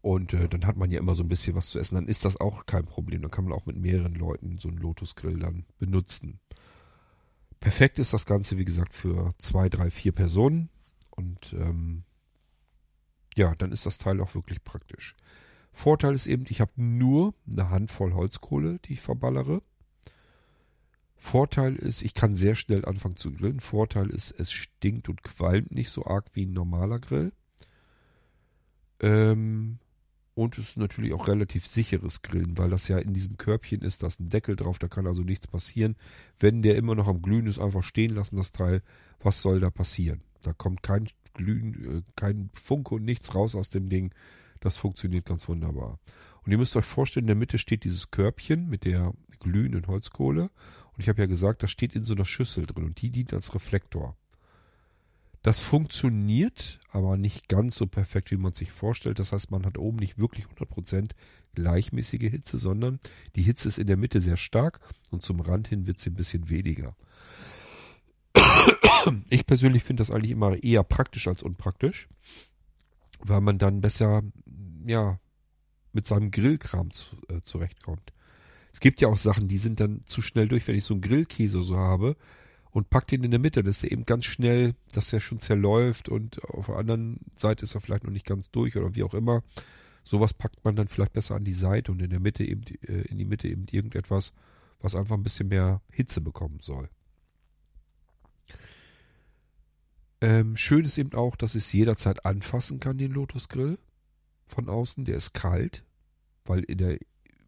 Und 0.00 0.34
äh, 0.34 0.48
dann 0.48 0.66
hat 0.66 0.76
man 0.76 0.90
ja 0.90 0.98
immer 0.98 1.14
so 1.14 1.22
ein 1.22 1.28
bisschen 1.28 1.54
was 1.54 1.70
zu 1.70 1.78
essen. 1.78 1.94
Dann 1.94 2.08
ist 2.08 2.24
das 2.24 2.36
auch 2.40 2.66
kein 2.66 2.84
Problem. 2.84 3.22
Dann 3.22 3.30
kann 3.30 3.44
man 3.44 3.52
auch 3.52 3.66
mit 3.66 3.76
mehreren 3.76 4.14
Leuten 4.14 4.58
so 4.58 4.68
einen 4.68 4.78
Lotusgrill 4.78 5.38
dann 5.38 5.64
benutzen. 5.78 6.40
Perfekt 7.60 8.00
ist 8.00 8.12
das 8.12 8.26
Ganze, 8.26 8.58
wie 8.58 8.64
gesagt, 8.64 8.94
für 8.94 9.32
zwei, 9.38 9.68
drei, 9.68 9.92
vier 9.92 10.10
Personen. 10.10 10.70
Und 11.10 11.52
ähm, 11.52 12.02
ja, 13.36 13.54
dann 13.54 13.70
ist 13.70 13.86
das 13.86 13.98
Teil 13.98 14.20
auch 14.20 14.34
wirklich 14.34 14.64
praktisch. 14.64 15.14
Vorteil 15.72 16.14
ist 16.14 16.26
eben, 16.26 16.44
ich 16.48 16.60
habe 16.60 16.72
nur 16.76 17.34
eine 17.50 17.70
Handvoll 17.70 18.12
Holzkohle, 18.12 18.78
die 18.84 18.94
ich 18.94 19.00
verballere. 19.00 19.62
Vorteil 21.16 21.76
ist, 21.76 22.02
ich 22.02 22.14
kann 22.14 22.34
sehr 22.34 22.54
schnell 22.54 22.84
anfangen 22.84 23.16
zu 23.16 23.32
grillen. 23.32 23.60
Vorteil 23.60 24.10
ist, 24.10 24.32
es 24.38 24.52
stinkt 24.52 25.08
und 25.08 25.22
qualmt 25.22 25.72
nicht 25.72 25.90
so 25.90 26.04
arg 26.04 26.26
wie 26.34 26.46
ein 26.46 26.52
normaler 26.52 26.98
Grill. 26.98 27.32
Ähm, 29.00 29.78
und 30.34 30.58
es 30.58 30.70
ist 30.70 30.76
natürlich 30.78 31.12
auch 31.12 31.28
relativ 31.28 31.66
sicheres 31.66 32.22
Grillen, 32.22 32.56
weil 32.56 32.70
das 32.70 32.88
ja 32.88 32.98
in 32.98 33.12
diesem 33.12 33.36
Körbchen 33.36 33.82
ist, 33.82 34.02
da 34.02 34.06
ist 34.06 34.20
ein 34.20 34.30
Deckel 34.30 34.56
drauf, 34.56 34.78
da 34.78 34.88
kann 34.88 35.06
also 35.06 35.22
nichts 35.22 35.46
passieren. 35.46 35.96
Wenn 36.40 36.62
der 36.62 36.76
immer 36.76 36.94
noch 36.94 37.06
am 37.06 37.22
Glühen 37.22 37.46
ist, 37.46 37.58
einfach 37.58 37.82
stehen 37.82 38.14
lassen, 38.14 38.36
das 38.36 38.52
Teil. 38.52 38.82
Was 39.20 39.42
soll 39.42 39.60
da 39.60 39.70
passieren? 39.70 40.22
Da 40.42 40.52
kommt 40.52 40.82
kein 40.82 41.08
Glühen, 41.34 41.98
äh, 41.98 42.02
kein 42.16 42.50
Funke 42.54 42.94
und 42.94 43.04
nichts 43.04 43.34
raus 43.34 43.54
aus 43.54 43.68
dem 43.68 43.88
Ding. 43.88 44.12
Das 44.62 44.76
funktioniert 44.76 45.26
ganz 45.26 45.48
wunderbar. 45.48 45.98
Und 46.44 46.52
ihr 46.52 46.58
müsst 46.58 46.76
euch 46.76 46.84
vorstellen, 46.84 47.24
in 47.24 47.28
der 47.28 47.36
Mitte 47.36 47.58
steht 47.58 47.82
dieses 47.82 48.12
Körbchen 48.12 48.68
mit 48.68 48.84
der 48.84 49.12
glühenden 49.40 49.88
Holzkohle. 49.88 50.42
Und 50.42 51.00
ich 51.00 51.08
habe 51.08 51.20
ja 51.20 51.26
gesagt, 51.26 51.64
das 51.64 51.72
steht 51.72 51.94
in 51.94 52.04
so 52.04 52.14
einer 52.14 52.24
Schüssel 52.24 52.64
drin 52.66 52.84
und 52.84 53.02
die 53.02 53.10
dient 53.10 53.34
als 53.34 53.56
Reflektor. 53.56 54.16
Das 55.42 55.58
funktioniert 55.58 56.78
aber 56.92 57.16
nicht 57.16 57.48
ganz 57.48 57.74
so 57.74 57.88
perfekt, 57.88 58.30
wie 58.30 58.36
man 58.36 58.52
sich 58.52 58.70
vorstellt. 58.70 59.18
Das 59.18 59.32
heißt, 59.32 59.50
man 59.50 59.66
hat 59.66 59.78
oben 59.78 59.98
nicht 59.98 60.16
wirklich 60.16 60.46
100% 60.46 61.10
gleichmäßige 61.56 62.30
Hitze, 62.30 62.56
sondern 62.56 63.00
die 63.34 63.42
Hitze 63.42 63.66
ist 63.66 63.78
in 63.78 63.88
der 63.88 63.96
Mitte 63.96 64.20
sehr 64.20 64.36
stark 64.36 64.78
und 65.10 65.24
zum 65.24 65.40
Rand 65.40 65.66
hin 65.66 65.88
wird 65.88 65.98
sie 65.98 66.10
ein 66.10 66.14
bisschen 66.14 66.48
weniger. 66.48 66.94
Ich 69.28 69.44
persönlich 69.44 69.82
finde 69.82 70.02
das 70.02 70.12
eigentlich 70.12 70.30
immer 70.30 70.62
eher 70.62 70.84
praktisch 70.84 71.26
als 71.26 71.42
unpraktisch, 71.42 72.08
weil 73.24 73.40
man 73.40 73.58
dann 73.58 73.80
besser, 73.80 74.22
ja, 74.86 75.18
mit 75.92 76.06
seinem 76.06 76.30
Grillkram 76.30 76.90
zu, 76.92 77.16
äh, 77.28 77.40
zurechtkommt. 77.42 78.12
Es 78.72 78.80
gibt 78.80 79.00
ja 79.00 79.08
auch 79.08 79.18
Sachen, 79.18 79.48
die 79.48 79.58
sind 79.58 79.80
dann 79.80 80.02
zu 80.06 80.22
schnell 80.22 80.48
durch, 80.48 80.66
wenn 80.66 80.76
ich 80.76 80.84
so 80.84 80.94
einen 80.94 81.02
Grillkäse 81.02 81.62
so 81.62 81.76
habe, 81.76 82.16
und 82.72 82.88
packt 82.90 83.12
ihn 83.12 83.22
in 83.22 83.30
der 83.30 83.40
Mitte. 83.40 83.62
Das 83.62 83.82
ist 83.82 83.90
eben 83.90 84.04
ganz 84.04 84.24
schnell, 84.24 84.74
dass 84.92 85.12
er 85.12 85.20
schon 85.20 85.38
zerläuft 85.38 86.08
und 86.08 86.42
auf 86.44 86.66
der 86.66 86.76
anderen 86.76 87.20
Seite 87.36 87.64
ist 87.64 87.74
er 87.74 87.80
vielleicht 87.80 88.04
noch 88.04 88.10
nicht 88.10 88.26
ganz 88.26 88.50
durch 88.50 88.76
oder 88.76 88.94
wie 88.94 89.04
auch 89.04 89.14
immer. 89.14 89.42
Sowas 90.04 90.34
packt 90.34 90.64
man 90.64 90.74
dann 90.74 90.88
vielleicht 90.88 91.12
besser 91.12 91.36
an 91.36 91.44
die 91.44 91.52
Seite 91.52 91.92
und 91.92 92.02
in 92.02 92.10
der 92.10 92.18
Mitte 92.18 92.44
eben, 92.44 92.64
äh, 92.88 93.02
in 93.02 93.18
die 93.18 93.24
Mitte 93.24 93.46
eben 93.46 93.66
irgendetwas, 93.70 94.32
was 94.80 94.96
einfach 94.96 95.16
ein 95.16 95.22
bisschen 95.22 95.48
mehr 95.48 95.80
Hitze 95.92 96.20
bekommen 96.20 96.58
soll. 96.60 96.88
Ähm, 100.22 100.56
schön 100.56 100.86
ist 100.86 100.96
eben 100.96 101.12
auch, 101.12 101.36
dass 101.36 101.54
ich 101.54 101.64
es 101.64 101.72
jederzeit 101.72 102.24
anfassen 102.24 102.80
kann, 102.80 102.96
den 102.96 103.12
Lotus 103.12 103.50
Grill 103.50 103.78
von 104.46 104.70
außen. 104.70 105.04
Der 105.04 105.16
ist 105.16 105.34
kalt, 105.34 105.84
weil 106.46 106.60
in 106.60 106.78
der 106.78 106.98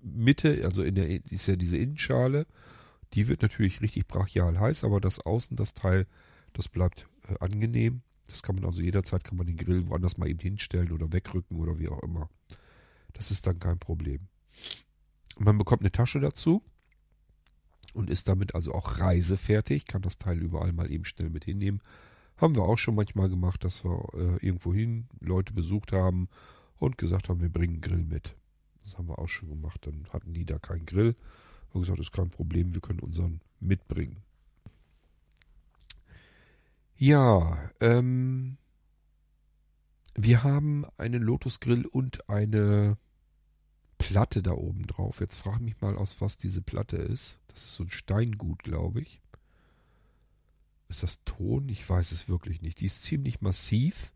Mitte, 0.02 0.62
also 0.64 0.82
in 0.82 0.96
der 0.96 1.08
ist 1.08 1.46
ja 1.46 1.56
diese 1.56 1.78
Innenschale 1.78 2.46
die 3.14 3.28
wird 3.28 3.42
natürlich 3.42 3.80
richtig 3.80 4.06
brachial 4.06 4.58
heiß, 4.58 4.84
aber 4.84 5.00
das 5.00 5.20
Außen, 5.20 5.56
das 5.56 5.74
Teil, 5.74 6.06
das 6.52 6.68
bleibt 6.68 7.06
äh, 7.28 7.36
angenehm. 7.40 8.02
Das 8.26 8.42
kann 8.42 8.56
man 8.56 8.64
also 8.64 8.82
jederzeit, 8.82 9.22
kann 9.22 9.36
man 9.36 9.46
den 9.46 9.56
Grill 9.56 9.86
woanders 9.88 10.18
mal 10.18 10.28
eben 10.28 10.40
hinstellen 10.40 10.92
oder 10.92 11.12
wegrücken 11.12 11.58
oder 11.58 11.78
wie 11.78 11.88
auch 11.88 12.02
immer. 12.02 12.28
Das 13.12 13.30
ist 13.30 13.46
dann 13.46 13.60
kein 13.60 13.78
Problem. 13.78 14.28
Man 15.38 15.58
bekommt 15.58 15.82
eine 15.82 15.92
Tasche 15.92 16.20
dazu 16.20 16.62
und 17.92 18.10
ist 18.10 18.28
damit 18.28 18.54
also 18.54 18.72
auch 18.72 18.98
reisefertig, 18.98 19.86
kann 19.86 20.02
das 20.02 20.18
Teil 20.18 20.40
überall 20.42 20.72
mal 20.72 20.90
eben 20.90 21.04
schnell 21.04 21.30
mit 21.30 21.44
hinnehmen. 21.44 21.80
Haben 22.36 22.56
wir 22.56 22.62
auch 22.62 22.78
schon 22.78 22.94
manchmal 22.94 23.28
gemacht, 23.28 23.64
dass 23.64 23.84
wir 23.84 24.08
äh, 24.14 24.46
irgendwo 24.46 24.74
hin 24.74 25.06
Leute 25.20 25.52
besucht 25.52 25.92
haben 25.92 26.28
und 26.78 26.98
gesagt 26.98 27.28
haben, 27.28 27.40
wir 27.40 27.48
bringen 27.48 27.80
Grill 27.80 28.04
mit. 28.04 28.36
Das 28.82 28.98
haben 28.98 29.08
wir 29.08 29.18
auch 29.18 29.28
schon 29.28 29.48
gemacht. 29.48 29.86
Dann 29.86 30.06
hatten 30.12 30.34
die 30.34 30.44
da 30.44 30.58
keinen 30.58 30.86
Grill 30.86 31.14
haben 31.74 31.82
gesagt, 31.82 31.98
ist 31.98 32.12
kein 32.12 32.30
Problem, 32.30 32.72
wir 32.72 32.80
können 32.80 33.00
unseren 33.00 33.40
mitbringen. 33.60 34.22
Ja, 36.96 37.70
ähm, 37.80 38.56
wir 40.14 40.44
haben 40.44 40.86
einen 40.96 41.22
Lotus 41.22 41.58
Grill 41.58 41.86
und 41.86 42.28
eine 42.30 42.96
Platte 43.98 44.42
da 44.42 44.52
oben 44.52 44.86
drauf. 44.86 45.20
Jetzt 45.20 45.36
frage 45.36 45.64
mich 45.64 45.80
mal, 45.80 45.96
aus 45.96 46.20
was 46.20 46.38
diese 46.38 46.62
Platte 46.62 46.96
ist. 46.96 47.40
Das 47.48 47.64
ist 47.64 47.74
so 47.74 47.84
ein 47.84 47.90
Steingut, 47.90 48.62
glaube 48.62 49.00
ich. 49.00 49.20
Ist 50.88 51.02
das 51.02 51.24
Ton? 51.24 51.68
Ich 51.68 51.88
weiß 51.88 52.12
es 52.12 52.28
wirklich 52.28 52.62
nicht. 52.62 52.80
Die 52.80 52.86
ist 52.86 53.02
ziemlich 53.02 53.40
massiv. 53.40 54.12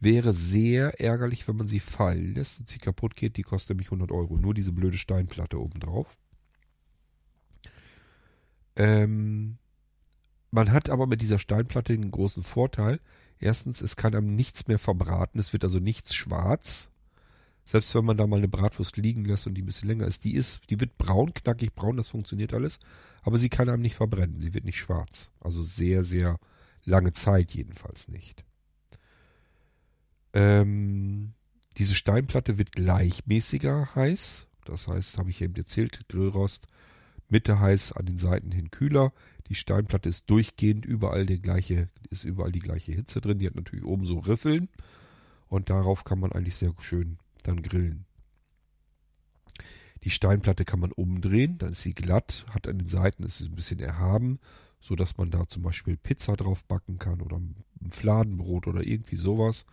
Wäre 0.00 0.34
sehr 0.34 1.00
ärgerlich, 1.00 1.46
wenn 1.48 1.56
man 1.56 1.68
sie 1.68 1.80
fallen 1.80 2.34
lässt 2.34 2.60
und 2.60 2.68
sie 2.68 2.78
kaputt 2.78 3.16
geht. 3.16 3.36
Die 3.36 3.42
kostet 3.42 3.70
nämlich 3.70 3.88
100 3.88 4.10
Euro. 4.12 4.36
Nur 4.36 4.54
diese 4.54 4.72
blöde 4.72 4.98
Steinplatte 4.98 5.60
oben 5.60 5.80
drauf. 5.80 6.18
Ähm, 8.76 9.58
man 10.50 10.72
hat 10.72 10.90
aber 10.90 11.06
mit 11.06 11.22
dieser 11.22 11.38
Steinplatte 11.38 11.92
einen 11.92 12.10
großen 12.10 12.42
Vorteil. 12.42 13.00
Erstens, 13.38 13.82
es 13.82 13.96
kann 13.96 14.14
einem 14.14 14.34
nichts 14.34 14.68
mehr 14.68 14.78
verbraten, 14.78 15.38
es 15.38 15.52
wird 15.52 15.64
also 15.64 15.78
nichts 15.78 16.14
schwarz. 16.14 16.90
Selbst 17.64 17.94
wenn 17.94 18.04
man 18.04 18.16
da 18.16 18.26
mal 18.26 18.36
eine 18.36 18.48
Bratwurst 18.48 18.96
liegen 18.96 19.24
lässt 19.24 19.46
und 19.46 19.54
die 19.54 19.62
ein 19.62 19.66
bisschen 19.66 19.88
länger 19.88 20.06
ist, 20.06 20.24
die 20.24 20.34
ist, 20.34 20.60
die 20.70 20.80
wird 20.80 20.98
braun, 20.98 21.32
knackig 21.32 21.74
braun, 21.74 21.96
das 21.96 22.10
funktioniert 22.10 22.52
alles. 22.52 22.78
Aber 23.22 23.38
sie 23.38 23.48
kann 23.48 23.68
einem 23.68 23.82
nicht 23.82 23.96
verbrennen, 23.96 24.40
sie 24.40 24.52
wird 24.52 24.64
nicht 24.64 24.78
schwarz. 24.78 25.30
Also 25.40 25.62
sehr, 25.62 26.04
sehr 26.04 26.38
lange 26.84 27.12
Zeit 27.12 27.52
jedenfalls 27.52 28.08
nicht. 28.08 28.44
Ähm, 30.34 31.32
diese 31.78 31.94
Steinplatte 31.94 32.58
wird 32.58 32.72
gleichmäßiger 32.72 33.94
heiß. 33.94 34.46
Das 34.66 34.88
heißt, 34.88 35.18
habe 35.18 35.30
ich 35.30 35.40
eben 35.40 35.54
erzählt, 35.56 36.06
Grillrost 36.08 36.66
Mitte 37.28 37.58
heiß, 37.58 37.92
an 37.92 38.06
den 38.06 38.18
Seiten 38.18 38.52
hin 38.52 38.70
kühler. 38.70 39.12
Die 39.48 39.54
Steinplatte 39.54 40.08
ist 40.08 40.28
durchgehend 40.28 40.84
überall 40.84 41.26
der 41.26 41.38
gleiche, 41.38 41.88
ist 42.10 42.24
überall 42.24 42.52
die 42.52 42.60
gleiche 42.60 42.92
Hitze 42.92 43.20
drin. 43.20 43.38
Die 43.38 43.46
hat 43.46 43.54
natürlich 43.54 43.84
oben 43.84 44.04
so 44.04 44.18
Riffeln 44.18 44.68
und 45.48 45.70
darauf 45.70 46.04
kann 46.04 46.20
man 46.20 46.32
eigentlich 46.32 46.56
sehr 46.56 46.74
schön 46.80 47.18
dann 47.44 47.62
grillen. 47.62 48.06
Die 50.02 50.10
Steinplatte 50.10 50.64
kann 50.64 50.80
man 50.80 50.92
umdrehen, 50.92 51.56
dann 51.58 51.70
ist 51.72 51.82
sie 51.82 51.94
glatt, 51.94 52.44
hat 52.50 52.68
an 52.68 52.78
den 52.78 52.88
Seiten 52.88 53.22
ist 53.22 53.38
sie 53.38 53.46
ein 53.46 53.54
bisschen 53.54 53.80
erhaben, 53.80 54.38
so 54.80 54.96
dass 54.96 55.16
man 55.16 55.30
da 55.30 55.48
zum 55.48 55.62
Beispiel 55.62 55.96
Pizza 55.96 56.34
drauf 56.34 56.64
backen 56.66 56.98
kann 56.98 57.22
oder 57.22 57.38
ein 57.38 57.64
Fladenbrot 57.90 58.66
oder 58.66 58.86
irgendwie 58.86 59.16
sowas. 59.16 59.64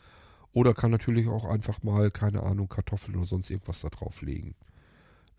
Oder 0.53 0.73
kann 0.73 0.91
natürlich 0.91 1.27
auch 1.27 1.45
einfach 1.45 1.83
mal, 1.83 2.11
keine 2.11 2.43
Ahnung, 2.43 2.69
Kartoffeln 2.69 3.17
oder 3.17 3.25
sonst 3.25 3.49
irgendwas 3.49 3.81
da 3.81 3.89
drauflegen. 3.89 4.55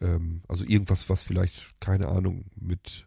Ähm, 0.01 0.43
also 0.49 0.65
irgendwas, 0.65 1.09
was 1.09 1.23
vielleicht, 1.23 1.79
keine 1.81 2.09
Ahnung, 2.09 2.47
mit, 2.55 3.07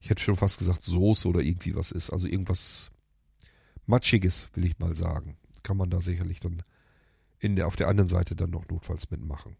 ich 0.00 0.10
hätte 0.10 0.22
schon 0.22 0.36
fast 0.36 0.58
gesagt, 0.58 0.84
Soße 0.84 1.28
oder 1.28 1.40
irgendwie 1.40 1.74
was 1.74 1.90
ist. 1.92 2.10
Also 2.10 2.26
irgendwas 2.26 2.90
Matschiges, 3.86 4.50
will 4.54 4.64
ich 4.64 4.78
mal 4.78 4.94
sagen. 4.94 5.36
Kann 5.62 5.76
man 5.76 5.90
da 5.90 6.00
sicherlich 6.00 6.40
dann 6.40 6.62
in 7.42 7.56
der, 7.56 7.66
auf 7.66 7.76
der 7.76 7.88
anderen 7.88 8.08
Seite 8.08 8.36
dann 8.36 8.50
noch 8.50 8.68
notfalls 8.68 9.10
mitmachen. 9.10 9.56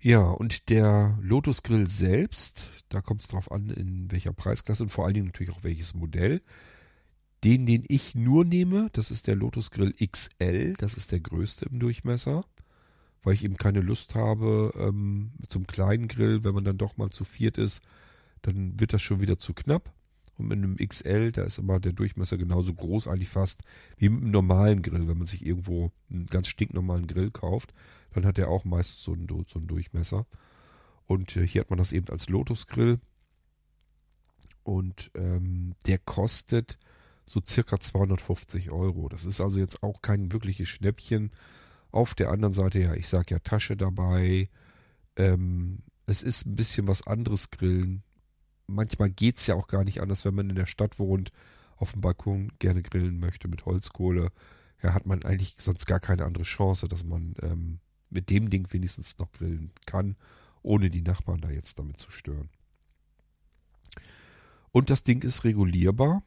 Ja, 0.00 0.22
und 0.22 0.70
der 0.70 1.18
Lotus 1.20 1.62
Grill 1.62 1.90
selbst, 1.90 2.84
da 2.88 3.02
kommt 3.02 3.20
es 3.20 3.28
drauf 3.28 3.52
an, 3.52 3.68
in 3.68 4.10
welcher 4.10 4.32
Preisklasse 4.32 4.82
und 4.82 4.88
vor 4.88 5.04
allen 5.04 5.12
Dingen 5.12 5.26
natürlich 5.26 5.52
auch 5.52 5.62
welches 5.62 5.92
Modell. 5.92 6.40
Den, 7.44 7.66
den 7.66 7.84
ich 7.86 8.14
nur 8.14 8.46
nehme, 8.46 8.88
das 8.94 9.10
ist 9.10 9.26
der 9.26 9.36
Lotus 9.36 9.70
Grill 9.70 9.92
XL, 9.94 10.72
das 10.78 10.94
ist 10.94 11.12
der 11.12 11.20
größte 11.20 11.66
im 11.66 11.78
Durchmesser, 11.78 12.46
weil 13.22 13.34
ich 13.34 13.44
eben 13.44 13.58
keine 13.58 13.80
Lust 13.80 14.14
habe 14.14 14.72
ähm, 14.78 15.32
zum 15.48 15.66
kleinen 15.66 16.08
Grill, 16.08 16.44
wenn 16.44 16.54
man 16.54 16.64
dann 16.64 16.78
doch 16.78 16.96
mal 16.96 17.10
zu 17.10 17.24
viert 17.24 17.58
ist, 17.58 17.82
dann 18.40 18.80
wird 18.80 18.94
das 18.94 19.02
schon 19.02 19.20
wieder 19.20 19.38
zu 19.38 19.52
knapp. 19.52 19.92
Und 20.40 20.48
mit 20.48 20.58
einem 20.58 20.76
XL, 20.76 21.32
da 21.32 21.42
ist 21.42 21.58
immer 21.58 21.78
der 21.78 21.92
Durchmesser 21.92 22.38
genauso 22.38 22.74
groß 22.74 23.06
eigentlich 23.08 23.28
fast 23.28 23.62
wie 23.96 24.08
mit 24.08 24.22
einem 24.22 24.30
normalen 24.32 24.82
Grill, 24.82 25.06
wenn 25.06 25.18
man 25.18 25.26
sich 25.26 25.44
irgendwo 25.44 25.92
einen 26.10 26.26
ganz 26.26 26.48
stinknormalen 26.48 27.06
Grill 27.06 27.30
kauft 27.30 27.72
dann 28.12 28.26
hat 28.26 28.38
er 28.38 28.48
auch 28.48 28.64
meist 28.64 29.02
so 29.02 29.12
einen, 29.12 29.28
so 29.28 29.58
einen 29.58 29.68
Durchmesser. 29.68 30.26
Und 31.06 31.36
äh, 31.36 31.46
hier 31.46 31.62
hat 31.62 31.70
man 31.70 31.78
das 31.78 31.92
eben 31.92 32.08
als 32.08 32.28
Lotus 32.28 32.66
Grill. 32.66 33.00
Und 34.62 35.10
ähm, 35.14 35.74
der 35.86 35.98
kostet 35.98 36.78
so 37.26 37.40
circa 37.44 37.78
250 37.78 38.70
Euro. 38.70 39.08
Das 39.08 39.24
ist 39.24 39.40
also 39.40 39.58
jetzt 39.58 39.82
auch 39.82 40.02
kein 40.02 40.32
wirkliches 40.32 40.68
Schnäppchen. 40.68 41.30
Auf 41.92 42.14
der 42.14 42.30
anderen 42.30 42.54
Seite, 42.54 42.80
ja, 42.80 42.94
ich 42.94 43.08
sage 43.08 43.34
ja 43.34 43.38
Tasche 43.38 43.76
dabei. 43.76 44.48
Ähm, 45.16 45.80
es 46.06 46.22
ist 46.22 46.46
ein 46.46 46.54
bisschen 46.54 46.88
was 46.88 47.06
anderes 47.06 47.50
Grillen. 47.50 48.02
Manchmal 48.70 49.10
geht 49.10 49.38
es 49.38 49.46
ja 49.46 49.54
auch 49.54 49.66
gar 49.66 49.84
nicht 49.84 50.00
anders, 50.00 50.24
wenn 50.24 50.34
man 50.34 50.50
in 50.50 50.56
der 50.56 50.66
Stadt 50.66 50.98
wohnt, 50.98 51.32
auf 51.76 51.92
dem 51.92 52.00
Balkon 52.00 52.52
gerne 52.58 52.82
grillen 52.82 53.18
möchte 53.18 53.48
mit 53.48 53.66
Holzkohle. 53.66 54.32
Ja, 54.82 54.94
hat 54.94 55.06
man 55.06 55.24
eigentlich 55.24 55.54
sonst 55.58 55.86
gar 55.86 56.00
keine 56.00 56.24
andere 56.24 56.44
Chance, 56.44 56.88
dass 56.88 57.04
man 57.04 57.34
ähm, 57.42 57.80
mit 58.10 58.30
dem 58.30 58.50
Ding 58.50 58.72
wenigstens 58.72 59.18
noch 59.18 59.32
grillen 59.32 59.72
kann, 59.86 60.16
ohne 60.62 60.90
die 60.90 61.02
Nachbarn 61.02 61.40
da 61.40 61.50
jetzt 61.50 61.78
damit 61.78 61.98
zu 61.98 62.10
stören. 62.10 62.48
Und 64.72 64.90
das 64.90 65.02
Ding 65.02 65.22
ist 65.22 65.44
regulierbar 65.44 66.22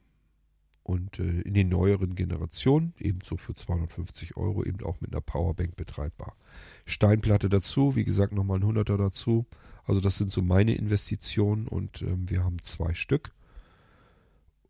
und 0.84 1.18
äh, 1.18 1.40
in 1.40 1.54
den 1.54 1.68
neueren 1.68 2.14
Generationen 2.14 2.94
ebenso 2.98 3.36
für 3.36 3.54
250 3.54 4.36
Euro 4.36 4.62
eben 4.62 4.84
auch 4.84 5.00
mit 5.00 5.12
einer 5.12 5.20
Powerbank 5.20 5.74
betreibbar. 5.76 6.36
Steinplatte 6.86 7.48
dazu, 7.48 7.96
wie 7.96 8.04
gesagt 8.04 8.32
nochmal 8.32 8.58
ein 8.58 8.66
Hunderter 8.66 8.96
dazu. 8.96 9.46
Also 9.84 10.00
das 10.00 10.16
sind 10.16 10.30
so 10.30 10.42
meine 10.42 10.74
Investitionen 10.74 11.66
und 11.66 12.02
ähm, 12.02 12.28
wir 12.30 12.44
haben 12.44 12.58
zwei 12.62 12.94
Stück. 12.94 13.32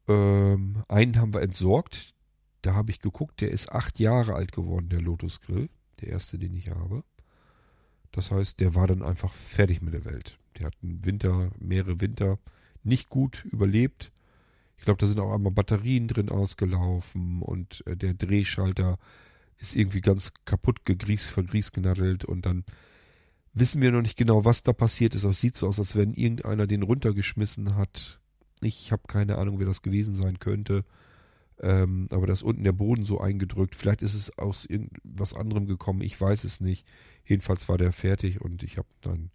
Ähm, 0.08 0.82
einen 0.88 1.18
haben 1.18 1.34
wir 1.34 1.42
entsorgt. 1.42 2.14
Da 2.62 2.74
habe 2.74 2.90
ich 2.90 3.00
geguckt, 3.00 3.40
der 3.40 3.50
ist 3.50 3.72
acht 3.72 3.98
Jahre 3.98 4.34
alt 4.34 4.52
geworden, 4.52 4.88
der 4.88 5.02
Lotus 5.02 5.40
Grill 5.40 5.68
der 6.00 6.08
erste, 6.08 6.38
den 6.38 6.54
ich 6.54 6.70
habe. 6.70 7.04
Das 8.12 8.30
heißt, 8.30 8.60
der 8.60 8.74
war 8.74 8.86
dann 8.86 9.02
einfach 9.02 9.32
fertig 9.32 9.82
mit 9.82 9.94
der 9.94 10.04
Welt. 10.04 10.38
Der 10.56 10.66
hat 10.66 10.74
einen 10.82 11.04
Winter, 11.04 11.50
mehrere 11.58 12.00
Winter 12.00 12.38
nicht 12.84 13.08
gut 13.08 13.44
überlebt. 13.44 14.12
Ich 14.84 14.86
glaube, 14.86 15.00
da 15.00 15.06
sind 15.06 15.18
auch 15.18 15.32
einmal 15.32 15.50
Batterien 15.50 16.08
drin 16.08 16.28
ausgelaufen 16.28 17.40
und 17.40 17.82
äh, 17.86 17.96
der 17.96 18.12
Drehschalter 18.12 18.98
ist 19.56 19.74
irgendwie 19.74 20.02
ganz 20.02 20.34
kaputt 20.44 20.84
gegries, 20.84 21.24
vergriesgenadelt 21.24 22.26
und 22.26 22.44
dann 22.44 22.64
wissen 23.54 23.80
wir 23.80 23.90
noch 23.92 24.02
nicht 24.02 24.18
genau, 24.18 24.44
was 24.44 24.62
da 24.62 24.74
passiert 24.74 25.14
ist. 25.14 25.24
Es 25.24 25.40
sieht 25.40 25.56
so 25.56 25.68
aus, 25.68 25.78
als 25.78 25.96
wenn 25.96 26.12
irgendeiner 26.12 26.66
den 26.66 26.82
runtergeschmissen 26.82 27.76
hat. 27.76 28.20
Ich 28.60 28.92
habe 28.92 29.04
keine 29.06 29.38
Ahnung, 29.38 29.58
wer 29.58 29.64
das 29.64 29.80
gewesen 29.80 30.16
sein 30.16 30.38
könnte. 30.38 30.84
Ähm, 31.62 32.06
aber 32.10 32.26
da 32.26 32.34
ist 32.34 32.42
unten 32.42 32.64
der 32.64 32.72
Boden 32.72 33.04
so 33.04 33.18
eingedrückt. 33.18 33.76
Vielleicht 33.76 34.02
ist 34.02 34.12
es 34.12 34.36
aus 34.36 34.66
irgendwas 34.66 35.32
anderem 35.32 35.64
gekommen. 35.64 36.02
Ich 36.02 36.20
weiß 36.20 36.44
es 36.44 36.60
nicht. 36.60 36.86
Jedenfalls 37.24 37.70
war 37.70 37.78
der 37.78 37.92
fertig 37.92 38.42
und 38.42 38.62
ich 38.62 38.76
habe 38.76 38.88
dann 39.00 39.30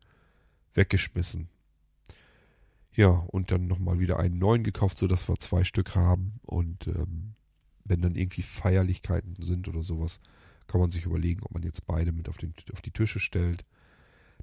weggeschmissen. 0.75 1.49
Ja, 2.99 3.23
und 3.27 3.53
dann 3.53 3.67
nochmal 3.67 4.01
wieder 4.01 4.19
einen 4.19 4.39
neuen 4.39 4.61
gekauft, 4.61 4.97
sodass 4.97 5.29
wir 5.29 5.37
zwei 5.37 5.63
Stück 5.63 5.95
haben. 5.95 6.33
Und 6.41 6.85
ähm, 6.87 7.35
wenn 7.85 8.01
dann 8.01 8.13
irgendwie 8.13 8.41
Feierlichkeiten 8.41 9.37
sind 9.41 9.69
oder 9.69 9.83
sowas, 9.83 10.19
kann 10.67 10.81
man 10.81 10.91
sich 10.91 11.05
überlegen, 11.05 11.43
ob 11.43 11.53
man 11.53 11.63
jetzt 11.63 11.87
beide 11.87 12.11
mit 12.11 12.27
auf, 12.27 12.35
den, 12.35 12.53
auf 12.73 12.81
die 12.81 12.91
Tische 12.91 13.21
stellt. 13.21 13.63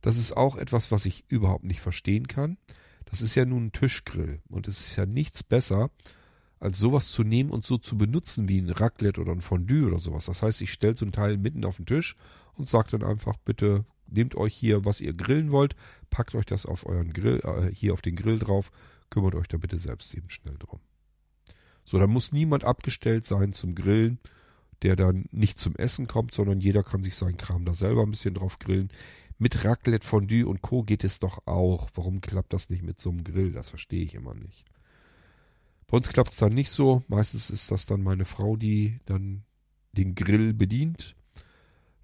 Das 0.01 0.17
ist 0.17 0.35
auch 0.35 0.57
etwas, 0.57 0.91
was 0.91 1.05
ich 1.05 1.27
überhaupt 1.29 1.65
nicht 1.65 1.83
verstehen 1.83 2.29
kann. 2.29 2.57
Das 3.05 3.21
ist 3.21 3.35
ja 3.35 3.45
nun 3.45 3.67
ein 3.67 3.73
Tischgrill 3.73 4.41
und 4.49 4.69
es 4.69 4.89
ist 4.89 4.97
ja 4.97 5.05
nichts 5.05 5.43
besser, 5.43 5.91
als 6.59 6.79
sowas 6.79 7.11
zu 7.11 7.25
nehmen 7.25 7.51
und 7.51 7.67
so 7.67 7.77
zu 7.77 7.99
benutzen 7.99 8.49
wie 8.49 8.59
ein 8.59 8.71
Raclette 8.71 9.21
oder 9.21 9.33
ein 9.33 9.43
Fondue 9.43 9.87
oder 9.87 9.99
sowas. 9.99 10.25
Das 10.25 10.43
heißt, 10.43 10.63
ich 10.63 10.73
stelle 10.73 10.97
so 10.97 11.05
ein 11.05 11.13
Teil 11.13 11.37
mitten 11.37 11.67
auf 11.67 11.77
den 11.77 11.85
Tisch 11.85 12.17
und 12.55 12.71
sage 12.71 12.93
dann 12.93 13.05
einfach, 13.05 13.37
bitte 13.37 13.85
nehmt 14.09 14.35
euch 14.35 14.55
hier, 14.55 14.85
was 14.85 15.01
ihr 15.01 15.15
grillen 15.15 15.53
wollt, 15.53 15.77
packt 16.11 16.35
euch 16.35 16.47
das 16.47 16.67
auf 16.67 16.87
euren 16.87 17.13
Grill, 17.13 17.41
äh, 17.45 17.75
hier 17.75 17.93
auf 17.93 18.03
den 18.03 18.17
Grill 18.17 18.39
drauf, 18.39 18.71
kümmert 19.11 19.35
euch 19.35 19.49
da 19.49 19.57
bitte 19.57 19.79
selbst 19.79 20.15
eben 20.15 20.31
schnell 20.31 20.57
drum. 20.59 20.81
So, 21.85 21.99
da 21.99 22.07
muss 22.07 22.33
niemand 22.33 22.65
abgestellt 22.65 23.27
sein 23.27 23.53
zum 23.53 23.75
Grillen, 23.75 24.19
der 24.83 24.97
dann 24.97 25.27
nicht 25.31 25.59
zum 25.59 25.77
Essen 25.77 26.07
kommt, 26.07 26.35
sondern 26.35 26.61
jeder 26.61 26.83
kann 26.83 27.03
sich 27.03 27.15
seinen 27.15 27.37
Kram 27.37 27.65
da 27.65 27.75
selber 27.75 28.03
ein 28.03 28.11
bisschen 28.11 28.35
drauf 28.35 28.59
grillen. 28.59 28.91
Mit 29.39 29.65
Raclette, 29.65 30.07
Fondue 30.07 30.47
und 30.47 30.63
Co. 30.63 30.83
geht 30.83 31.05
es 31.05 31.21
doch 31.21 31.47
auch. 31.47 31.89
Warum 31.95 32.21
klappt 32.21 32.53
das 32.53 32.71
nicht 32.71 32.83
mit 32.83 33.01
so 33.01 33.11
einem 33.11 33.25
Grill? 33.25 33.53
Das 33.53 33.71
verstehe 33.71 34.03
ich 34.03 34.15
immer 34.15 34.35
nicht. 34.35 34.65
Bei 35.87 35.99
uns 35.99 36.09
klappt 36.09 36.33
es 36.33 36.39
dann 36.39 36.55
nicht 36.55 36.71
so. 36.71 37.05
Meistens 37.09 37.51
ist 37.51 37.71
das 37.71 37.87
dann 37.87 38.03
meine 38.03 38.25
Frau, 38.25 38.57
die 38.57 38.99
dann 39.05 39.45
den 39.93 40.15
Grill 40.15 40.53
bedient, 40.53 41.17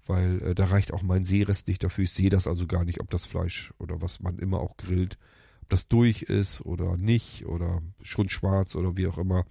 weil 0.05 0.41
äh, 0.41 0.55
da 0.55 0.65
reicht 0.65 0.93
auch 0.93 1.01
mein 1.01 1.25
Sehrest 1.25 1.67
nicht 1.67 1.83
dafür. 1.83 2.03
Ich 2.03 2.11
sehe 2.11 2.29
das 2.29 2.47
also 2.47 2.67
gar 2.67 2.85
nicht, 2.85 2.99
ob 2.99 3.09
das 3.09 3.25
Fleisch 3.25 3.73
oder 3.79 4.01
was 4.01 4.19
man 4.19 4.37
immer 4.39 4.59
auch 4.59 4.77
grillt, 4.77 5.17
ob 5.61 5.69
das 5.69 5.87
durch 5.87 6.23
ist 6.23 6.61
oder 6.61 6.97
nicht 6.97 7.45
oder 7.45 7.81
schon 8.01 8.29
schwarz 8.29 8.75
oder 8.75 8.97
wie 8.97 9.07
auch 9.07 9.17
immer. 9.17 9.45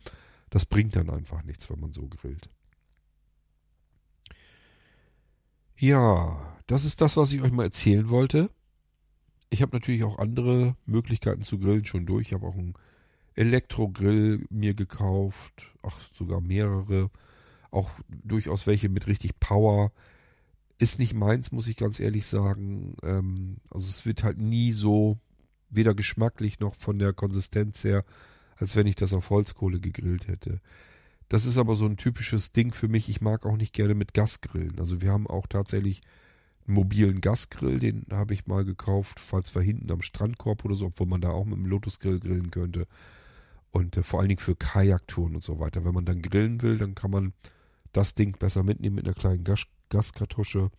Das 0.50 0.66
bringt 0.66 0.96
dann 0.96 1.10
einfach 1.10 1.42
nichts, 1.44 1.70
wenn 1.70 1.80
man 1.80 1.92
so 1.92 2.06
grillt. 2.08 2.50
Ja, 5.76 6.58
das 6.66 6.84
ist 6.84 7.00
das, 7.00 7.16
was 7.16 7.32
ich 7.32 7.42
euch 7.42 7.50
mal 7.50 7.64
erzählen 7.64 8.08
wollte. 8.08 8.50
Ich 9.50 9.62
habe 9.62 9.76
natürlich 9.76 10.04
auch 10.04 10.18
andere 10.18 10.76
Möglichkeiten 10.86 11.42
zu 11.42 11.58
grillen 11.58 11.84
schon 11.84 12.06
durch. 12.06 12.28
Ich 12.28 12.32
habe 12.34 12.46
auch 12.46 12.54
einen 12.54 12.74
Elektrogrill 13.34 14.46
mir 14.50 14.74
gekauft, 14.74 15.72
ach 15.82 15.98
sogar 16.14 16.40
mehrere, 16.40 17.10
auch 17.70 17.90
durchaus 18.08 18.66
welche 18.66 18.88
mit 18.88 19.06
richtig 19.06 19.40
Power. 19.40 19.92
Ist 20.82 20.98
nicht 20.98 21.14
meins, 21.14 21.52
muss 21.52 21.68
ich 21.68 21.76
ganz 21.76 22.00
ehrlich 22.00 22.26
sagen. 22.26 22.96
Ähm, 23.04 23.58
also 23.70 23.86
es 23.86 24.04
wird 24.04 24.24
halt 24.24 24.38
nie 24.38 24.72
so, 24.72 25.16
weder 25.70 25.94
geschmacklich 25.94 26.58
noch 26.58 26.74
von 26.74 26.98
der 26.98 27.12
Konsistenz 27.12 27.84
her, 27.84 28.04
als 28.56 28.74
wenn 28.74 28.88
ich 28.88 28.96
das 28.96 29.12
auf 29.12 29.30
Holzkohle 29.30 29.78
gegrillt 29.78 30.26
hätte. 30.26 30.60
Das 31.28 31.46
ist 31.46 31.56
aber 31.56 31.76
so 31.76 31.86
ein 31.86 31.98
typisches 31.98 32.50
Ding 32.50 32.74
für 32.74 32.88
mich. 32.88 33.08
Ich 33.08 33.20
mag 33.20 33.46
auch 33.46 33.56
nicht 33.56 33.72
gerne 33.74 33.94
mit 33.94 34.12
Gas 34.12 34.40
grillen. 34.40 34.80
Also 34.80 35.00
wir 35.00 35.12
haben 35.12 35.28
auch 35.28 35.46
tatsächlich 35.46 36.00
einen 36.66 36.74
mobilen 36.74 37.20
Gasgrill, 37.20 37.78
den 37.78 38.04
habe 38.10 38.34
ich 38.34 38.48
mal 38.48 38.64
gekauft, 38.64 39.20
falls 39.20 39.54
wir 39.54 39.62
hinten 39.62 39.92
am 39.92 40.02
Strandkorb 40.02 40.64
oder 40.64 40.74
so, 40.74 40.86
obwohl 40.86 41.06
man 41.06 41.20
da 41.20 41.30
auch 41.30 41.44
mit 41.44 41.58
dem 41.58 41.66
Lotusgrill 41.66 42.18
grillen 42.18 42.50
könnte. 42.50 42.88
Und 43.70 43.96
äh, 43.96 44.02
vor 44.02 44.18
allen 44.18 44.30
Dingen 44.30 44.40
für 44.40 44.56
Kajaktouren 44.56 45.36
und 45.36 45.44
so 45.44 45.60
weiter. 45.60 45.84
Wenn 45.84 45.94
man 45.94 46.06
dann 46.06 46.22
grillen 46.22 46.60
will, 46.60 46.76
dann 46.76 46.96
kann 46.96 47.12
man 47.12 47.34
das 47.92 48.14
Ding 48.14 48.36
besser 48.36 48.64
mitnehmen 48.64 48.96
mit 48.96 49.06
einer 49.06 49.14
kleinen 49.14 49.44
Gas 49.44 49.60
Gaskartusche 49.92 50.70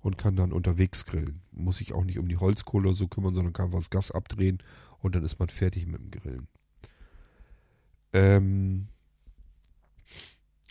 und 0.00 0.18
kann 0.18 0.36
dann 0.36 0.52
unterwegs 0.52 1.04
grillen. 1.04 1.40
Muss 1.52 1.78
sich 1.78 1.92
auch 1.92 2.04
nicht 2.04 2.18
um 2.18 2.28
die 2.28 2.36
Holzkohle 2.36 2.94
so 2.94 3.06
kümmern, 3.08 3.34
sondern 3.34 3.52
kann 3.52 3.72
was 3.72 3.90
Gas 3.90 4.10
abdrehen 4.10 4.62
und 4.98 5.14
dann 5.14 5.24
ist 5.24 5.38
man 5.38 5.48
fertig 5.48 5.86
mit 5.86 6.00
dem 6.00 6.10
Grillen. 6.10 6.48
Ähm, 8.12 8.88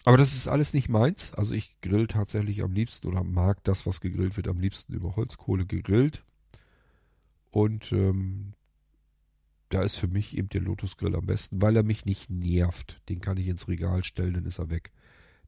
aber 0.04 0.18
das 0.18 0.36
ist 0.36 0.48
alles 0.48 0.74
nicht 0.74 0.90
meins. 0.90 1.34
Also 1.34 1.56
ich 1.56 1.80
grill 1.82 2.08
tatsächlich 2.08 2.64
am 2.64 2.74
liebsten 2.74 3.08
oder 3.08 3.24
mag 3.24 3.64
das, 3.64 3.86
was 3.86 4.02
gegrillt 4.02 4.38
wird, 4.38 4.48
am 4.48 4.60
liebsten 4.60 4.94
über 4.94 5.16
Holzkohle 5.16 5.66
gegrillt. 5.66 6.24
Und 7.50 7.92
ähm, 7.92 8.54
da 9.70 9.82
ist 9.82 9.96
für 9.96 10.08
mich 10.08 10.38
eben 10.38 10.50
der 10.50 10.62
Lotus 10.62 10.98
Grill 10.98 11.16
am 11.16 11.26
besten, 11.26 11.62
weil 11.62 11.76
er 11.76 11.84
mich 11.84 12.06
nicht 12.06 12.30
nervt. 12.30 13.02
Den 13.10 13.22
kann 13.22 13.38
ich 13.38 13.48
ins 13.48 13.68
Regal 13.68 14.04
stellen, 14.04 14.36
dann 14.36 14.46
ist 14.46 14.60
er 14.60 14.70
weg. 14.70 14.92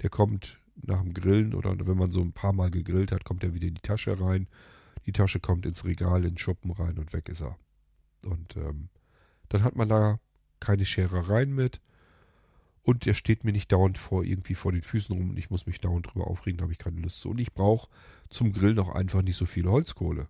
Der 0.02 0.10
kommt 0.10 0.60
nach 0.82 1.02
dem 1.02 1.14
Grillen 1.14 1.54
oder 1.54 1.76
wenn 1.86 1.98
man 1.98 2.12
so 2.12 2.22
ein 2.22 2.34
paar 2.34 2.54
Mal 2.54 2.72
gegrillt 2.72 3.12
hat, 3.12 3.24
kommt 3.24 3.44
er 3.44 3.54
wieder 3.54 3.68
in 3.68 3.76
die 3.76 3.82
Tasche 3.82 4.20
rein. 4.20 4.48
Die 5.06 5.12
Tasche 5.12 5.40
kommt 5.40 5.66
ins 5.66 5.86
Regal, 5.86 6.24
in 6.24 6.32
den 6.32 6.38
Schuppen 6.38 6.72
rein 6.72 6.98
und 6.98 7.14
weg 7.14 7.30
ist 7.30 7.42
er. 7.42 7.58
Und 8.26 8.56
ähm, 8.58 8.90
dann 9.50 9.64
hat 9.64 9.76
man 9.76 9.90
da 9.90 10.20
keine 10.60 10.86
Scherereien 10.86 11.54
mit. 11.54 11.82
Und 12.84 13.06
der 13.06 13.14
steht 13.14 13.44
mir 13.44 13.52
nicht 13.52 13.72
dauernd 13.72 13.98
vor, 13.98 14.24
irgendwie 14.24 14.56
vor 14.56 14.72
den 14.72 14.82
Füßen 14.82 15.14
rum 15.14 15.32
und 15.32 15.38
ich 15.38 15.50
muss 15.50 15.66
mich 15.66 15.82
dauernd 15.82 16.08
drüber 16.08 16.28
aufregen, 16.28 16.58
da 16.58 16.64
habe 16.64 16.72
ich 16.72 16.80
keine 16.80 17.02
Lust 17.02 17.20
zu. 17.20 17.30
Und 17.30 17.40
ich 17.40 17.54
brauche 17.54 17.90
zum 18.30 18.54
Grillen 18.54 18.80
auch 18.80 18.96
einfach 18.96 19.22
nicht 19.22 19.36
so 19.36 19.46
viel 19.46 19.68
Holzkohle. 19.68 20.30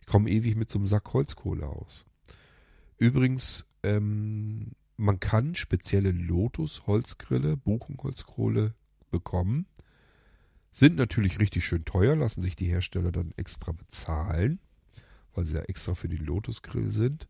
Ich 0.00 0.06
komme 0.06 0.28
ewig 0.28 0.54
mit 0.54 0.70
so 0.70 0.78
einem 0.78 0.86
Sack 0.86 1.14
Holzkohle 1.14 1.66
aus. 1.66 2.04
Übrigens, 2.98 3.64
ähm, 3.82 4.72
man 4.98 5.18
kann 5.18 5.54
spezielle 5.54 6.10
Lotus-Holzgrille, 6.10 7.56
Buchenholzkohle 7.56 8.74
bekommen. 9.10 9.66
Sind 10.72 10.96
natürlich 10.96 11.38
richtig 11.40 11.64
schön 11.64 11.84
teuer, 11.84 12.14
lassen 12.14 12.42
sich 12.42 12.56
die 12.56 12.66
Hersteller 12.66 13.10
dann 13.10 13.32
extra 13.36 13.72
bezahlen, 13.72 14.60
weil 15.34 15.44
sie 15.44 15.56
ja 15.56 15.62
extra 15.62 15.94
für 15.94 16.08
den 16.08 16.24
Lotus-Grill 16.24 16.90
sind. 16.90 17.26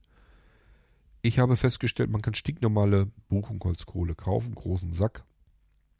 Ich 1.23 1.39
habe 1.39 1.57
festgestellt, 1.57 2.11
man 2.11 2.23
kann 2.23 2.35
stinknormale 2.35 3.11
Buchenholzkohle 3.29 4.15
kaufen, 4.15 4.55
großen 4.55 4.93
Sack, 4.93 5.25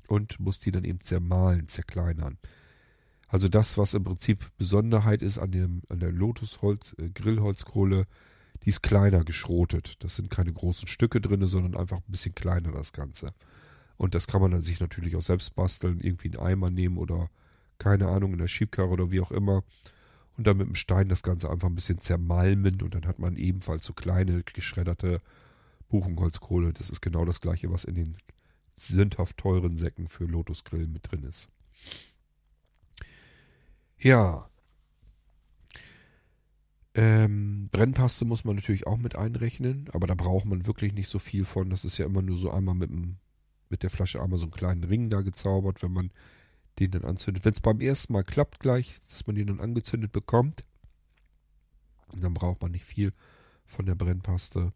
und 0.09 0.41
muss 0.41 0.59
die 0.59 0.71
dann 0.71 0.85
eben 0.85 1.01
zermahlen, 1.01 1.69
zerkleinern. 1.69 2.39
Also 3.29 3.49
das, 3.49 3.77
was 3.77 3.95
im 3.95 4.05
Prinzip 4.05 4.51
Besonderheit 4.57 5.23
ist 5.23 5.39
an, 5.39 5.53
dem, 5.53 5.83
an 5.89 6.01
der 6.01 6.13
Lotusholz, 6.13 6.95
äh, 6.99 7.11
Grillholzkohle, 7.11 8.07
die 8.65 8.71
ist 8.71 8.83
kleiner 8.83 9.25
geschrotet. 9.25 10.03
Das 10.03 10.17
sind 10.17 10.31
keine 10.31 10.53
großen 10.53 10.89
Stücke 10.89 11.21
drin, 11.21 11.47
sondern 11.47 11.79
einfach 11.79 11.99
ein 11.99 12.11
bisschen 12.11 12.35
kleiner 12.35 12.73
das 12.73 12.93
Ganze. 12.93 13.35
Und 13.99 14.15
das 14.15 14.27
kann 14.27 14.41
man 14.41 14.53
dann 14.53 14.63
sich 14.63 14.81
natürlich 14.81 15.17
auch 15.17 15.23
selbst 15.23 15.55
basteln, 15.55 16.01
irgendwie 16.01 16.29
einen 16.29 16.47
Eimer 16.47 16.71
nehmen 16.71 16.97
oder 16.99 17.29
keine 17.79 18.09
Ahnung, 18.09 18.33
in 18.33 18.39
der 18.39 18.49
Schiebkarre 18.49 18.89
oder 18.89 19.11
wie 19.11 19.21
auch 19.21 19.33
immer. 19.33 19.65
Und 20.37 20.47
dann 20.47 20.57
mit 20.57 20.69
dem 20.69 20.77
Stein 20.77 21.09
das 21.09 21.23
Ganze 21.23 21.51
einfach 21.51 21.69
ein 21.69 21.75
bisschen 21.75 21.99
zermalmen 21.99 22.81
und 22.81 22.95
dann 22.95 23.07
hat 23.07 23.19
man 23.19 23.37
ebenfalls 23.37 23.85
so 23.85 23.93
kleine 23.93 24.45
geschredderte 24.45 25.21
Buchenholzkohle. 25.89 26.73
Das 26.73 26.91
ist 26.91 27.01
genau 27.01 27.25
das 27.25 27.41
gleiche, 27.41 27.71
was 27.73 27.85
in 27.85 27.97
den 27.97 28.17
sündhaft 28.77 29.37
teuren 29.37 29.79
Säcken 29.79 30.09
für 30.09 30.25
Lotusgrill 30.25 30.87
mit 30.87 31.11
drin 31.11 31.25
ist. 31.25 31.49
Ja. 33.99 34.49
Ähm, 36.95 37.69
Brennpaste 37.71 38.25
muss 38.25 38.45
man 38.45 38.57
natürlich 38.57 38.87
auch 38.87 38.97
mit 38.97 39.17
einrechnen, 39.17 39.89
aber 39.93 40.07
da 40.07 40.15
braucht 40.15 40.47
man 40.47 40.67
wirklich 40.67 40.93
nicht 40.93 41.09
so 41.09 41.19
viel 41.19 41.45
von. 41.45 41.71
Das 41.71 41.85
ist 41.85 41.99
ja 41.99 42.07
immer 42.07 42.23
nur 42.23 42.39
so 42.39 42.51
einmal 42.51 42.75
mit, 42.77 42.91
dem, 42.91 43.17
mit 43.71 43.83
der 43.83 43.91
Flasche 43.91 44.23
einmal 44.23 44.39
so 44.39 44.47
einen 44.47 44.53
kleinen 44.53 44.85
Ring 44.85 45.11
da 45.11 45.21
gezaubert, 45.21 45.83
wenn 45.83 45.93
man 45.93 46.11
den 46.79 46.91
dann 46.91 47.05
anzündet. 47.05 47.45
Wenn 47.45 47.53
es 47.53 47.61
beim 47.61 47.81
ersten 47.81 48.13
Mal 48.13 48.25
klappt 48.25 48.61
gleich, 48.61 49.01
dass 49.09 49.27
man 49.27 49.37
den 49.37 49.49
dann 49.49 49.61
angezündet 49.61 50.13
bekommt, 50.13 50.65
dann 52.15 52.35
braucht 52.35 52.63
man 52.63 52.71
nicht 52.71 52.85
viel 52.85 53.13
von 53.65 53.87
der 53.87 53.95
Brennpaste. 53.95 54.73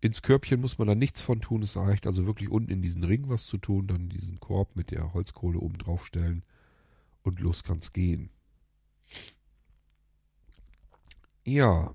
Ins 0.00 0.22
Körbchen 0.22 0.60
muss 0.60 0.78
man 0.78 0.88
da 0.88 0.94
nichts 0.94 1.20
von 1.20 1.40
tun. 1.40 1.62
Es 1.62 1.76
reicht 1.76 2.06
also 2.06 2.26
wirklich 2.26 2.50
unten 2.50 2.70
in 2.70 2.82
diesen 2.82 3.04
Ring 3.04 3.28
was 3.28 3.46
zu 3.46 3.58
tun, 3.58 3.86
dann 3.86 4.08
diesen 4.08 4.40
Korb 4.40 4.76
mit 4.76 4.90
der 4.90 5.14
Holzkohle 5.14 5.58
oben 5.58 5.78
drauf 5.78 6.06
stellen 6.06 6.42
und 7.22 7.40
los 7.40 7.64
kann's 7.64 7.92
gehen. 7.92 8.30
Ja. 11.44 11.94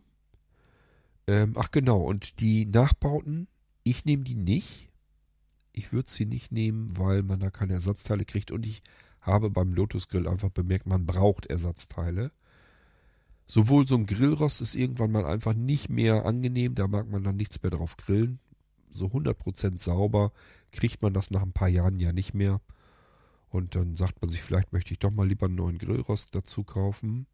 Ähm, 1.27 1.53
ach 1.57 1.71
genau, 1.71 2.01
und 2.01 2.39
die 2.39 2.65
Nachbauten, 2.65 3.47
ich 3.83 4.05
nehme 4.05 4.23
die 4.23 4.35
nicht. 4.35 4.90
Ich 5.81 5.91
würde 5.91 6.11
sie 6.11 6.27
nicht 6.27 6.51
nehmen, 6.51 6.95
weil 6.95 7.23
man 7.23 7.39
da 7.39 7.49
keine 7.49 7.73
Ersatzteile 7.73 8.23
kriegt. 8.23 8.51
Und 8.51 8.67
ich 8.67 8.83
habe 9.19 9.49
beim 9.49 9.73
Lotus 9.73 10.09
Grill 10.09 10.27
einfach 10.27 10.51
bemerkt, 10.51 10.85
man 10.85 11.07
braucht 11.07 11.47
Ersatzteile. 11.47 12.31
Sowohl 13.47 13.87
so 13.87 13.95
ein 13.95 14.05
Grillrost 14.05 14.61
ist 14.61 14.75
irgendwann 14.75 15.11
mal 15.11 15.25
einfach 15.25 15.55
nicht 15.55 15.89
mehr 15.89 16.23
angenehm, 16.25 16.75
da 16.75 16.87
mag 16.87 17.09
man 17.09 17.23
dann 17.23 17.35
nichts 17.35 17.63
mehr 17.63 17.71
drauf 17.71 17.97
grillen. 17.97 18.39
So 18.91 19.07
100% 19.07 19.79
sauber 19.79 20.31
kriegt 20.71 21.01
man 21.01 21.15
das 21.15 21.31
nach 21.31 21.41
ein 21.41 21.51
paar 21.51 21.67
Jahren 21.67 21.97
ja 21.97 22.13
nicht 22.13 22.35
mehr. 22.35 22.61
Und 23.49 23.73
dann 23.73 23.97
sagt 23.97 24.21
man 24.21 24.29
sich, 24.29 24.43
vielleicht 24.43 24.73
möchte 24.73 24.93
ich 24.93 24.99
doch 24.99 25.11
mal 25.11 25.27
lieber 25.27 25.47
einen 25.47 25.55
neuen 25.55 25.79
Grillrost 25.79 26.35
dazu 26.35 26.63
kaufen. 26.63 27.25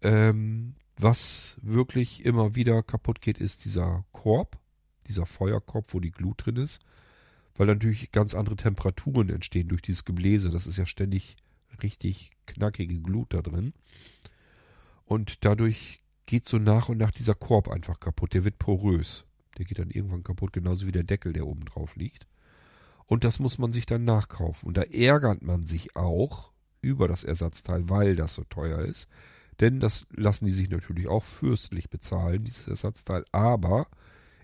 Ähm, 0.00 0.74
was 0.96 1.58
wirklich 1.60 2.24
immer 2.24 2.54
wieder 2.54 2.82
kaputt 2.82 3.20
geht, 3.20 3.36
ist 3.36 3.66
dieser 3.66 4.06
Korb, 4.12 4.58
dieser 5.06 5.26
Feuerkorb, 5.26 5.92
wo 5.92 6.00
die 6.00 6.12
Glut 6.12 6.46
drin 6.46 6.56
ist. 6.56 6.80
Weil 7.56 7.66
natürlich 7.66 8.12
ganz 8.12 8.34
andere 8.34 8.56
Temperaturen 8.56 9.30
entstehen 9.30 9.68
durch 9.68 9.82
dieses 9.82 10.04
Gebläse. 10.04 10.50
Das 10.50 10.66
ist 10.66 10.76
ja 10.76 10.86
ständig 10.86 11.36
richtig 11.82 12.30
knackige 12.46 13.00
Glut 13.00 13.32
da 13.32 13.42
drin. 13.42 13.72
Und 15.04 15.44
dadurch 15.44 16.02
geht 16.26 16.48
so 16.48 16.58
nach 16.58 16.88
und 16.88 16.98
nach 16.98 17.12
dieser 17.12 17.34
Korb 17.34 17.68
einfach 17.68 18.00
kaputt. 18.00 18.34
Der 18.34 18.44
wird 18.44 18.58
porös. 18.58 19.24
Der 19.56 19.64
geht 19.64 19.78
dann 19.78 19.90
irgendwann 19.90 20.22
kaputt, 20.22 20.52
genauso 20.52 20.86
wie 20.86 20.92
der 20.92 21.04
Deckel, 21.04 21.32
der 21.32 21.46
oben 21.46 21.64
drauf 21.64 21.96
liegt. 21.96 22.26
Und 23.06 23.24
das 23.24 23.38
muss 23.38 23.58
man 23.58 23.72
sich 23.72 23.86
dann 23.86 24.04
nachkaufen. 24.04 24.66
Und 24.66 24.76
da 24.76 24.82
ärgert 24.82 25.42
man 25.42 25.64
sich 25.64 25.96
auch 25.96 26.50
über 26.82 27.08
das 27.08 27.24
Ersatzteil, 27.24 27.88
weil 27.88 28.16
das 28.16 28.34
so 28.34 28.44
teuer 28.44 28.80
ist. 28.80 29.08
Denn 29.60 29.80
das 29.80 30.06
lassen 30.10 30.44
die 30.44 30.52
sich 30.52 30.68
natürlich 30.68 31.06
auch 31.06 31.24
fürstlich 31.24 31.88
bezahlen, 31.88 32.44
dieses 32.44 32.68
Ersatzteil. 32.68 33.24
Aber 33.32 33.86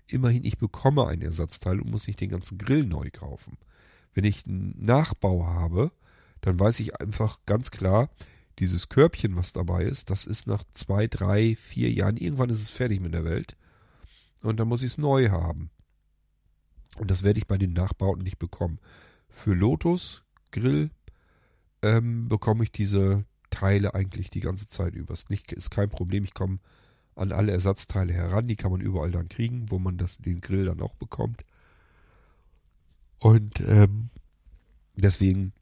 immerhin, 0.07 0.43
ich 0.43 0.57
bekomme 0.57 1.07
ein 1.07 1.21
Ersatzteil 1.21 1.79
und 1.79 1.89
muss 1.89 2.07
nicht 2.07 2.21
den 2.21 2.29
ganzen 2.29 2.57
Grill 2.57 2.85
neu 2.85 3.09
kaufen. 3.11 3.57
Wenn 4.13 4.23
ich 4.23 4.45
einen 4.45 4.75
Nachbau 4.77 5.45
habe, 5.45 5.91
dann 6.41 6.59
weiß 6.59 6.79
ich 6.79 6.99
einfach 6.99 7.39
ganz 7.45 7.71
klar, 7.71 8.09
dieses 8.59 8.89
Körbchen, 8.89 9.35
was 9.35 9.53
dabei 9.53 9.83
ist, 9.83 10.09
das 10.09 10.27
ist 10.27 10.45
nach 10.45 10.63
zwei, 10.73 11.07
drei, 11.07 11.55
vier 11.55 11.91
Jahren, 11.91 12.17
irgendwann 12.17 12.49
ist 12.49 12.61
es 12.61 12.69
fertig 12.69 13.01
mit 13.01 13.13
der 13.13 13.25
Welt. 13.25 13.55
Und 14.41 14.59
dann 14.59 14.67
muss 14.67 14.83
ich 14.83 14.91
es 14.91 14.97
neu 14.97 15.29
haben. 15.29 15.71
Und 16.97 17.09
das 17.09 17.23
werde 17.23 17.39
ich 17.39 17.47
bei 17.47 17.57
den 17.57 17.73
Nachbauten 17.73 18.23
nicht 18.23 18.37
bekommen. 18.37 18.79
Für 19.29 19.53
Lotus 19.53 20.21
Grill 20.51 20.91
ähm, 21.81 22.27
bekomme 22.29 22.63
ich 22.63 22.71
diese 22.71 23.25
Teile 23.49 23.95
eigentlich 23.95 24.29
die 24.29 24.41
ganze 24.41 24.67
Zeit 24.67 24.93
über. 24.93 25.15
Nicht, 25.29 25.51
ist 25.51 25.71
kein 25.71 25.89
Problem. 25.89 26.23
Ich 26.23 26.33
komme 26.33 26.59
an 27.15 27.31
alle 27.31 27.51
Ersatzteile 27.51 28.13
heran. 28.13 28.47
Die 28.47 28.55
kann 28.55 28.71
man 28.71 28.81
überall 28.81 29.11
dann 29.11 29.29
kriegen, 29.29 29.69
wo 29.69 29.79
man 29.79 29.97
das, 29.97 30.17
den 30.17 30.41
Grill 30.41 30.65
dann 30.65 30.81
auch 30.81 30.95
bekommt. 30.95 31.45
Und 33.19 33.61
ähm, 33.61 34.09
deswegen 34.95 35.53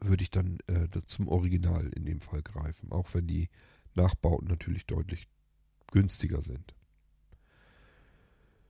würde 0.00 0.22
ich 0.22 0.30
dann 0.30 0.58
äh, 0.66 0.88
zum 1.06 1.28
Original 1.28 1.88
in 1.88 2.04
dem 2.04 2.20
Fall 2.20 2.42
greifen, 2.42 2.92
auch 2.92 3.14
wenn 3.14 3.26
die 3.26 3.48
Nachbauten 3.94 4.48
natürlich 4.48 4.86
deutlich 4.86 5.28
günstiger 5.90 6.42
sind. 6.42 6.74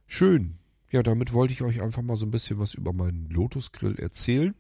Schön. 0.06 0.58
Ja, 0.90 1.02
damit 1.02 1.34
wollte 1.34 1.52
ich 1.52 1.62
euch 1.62 1.82
einfach 1.82 2.02
mal 2.02 2.16
so 2.16 2.24
ein 2.24 2.30
bisschen 2.30 2.58
was 2.58 2.72
über 2.72 2.94
meinen 2.94 3.28
Lotus 3.28 3.72
Grill 3.72 3.98
erzählen. 3.98 4.54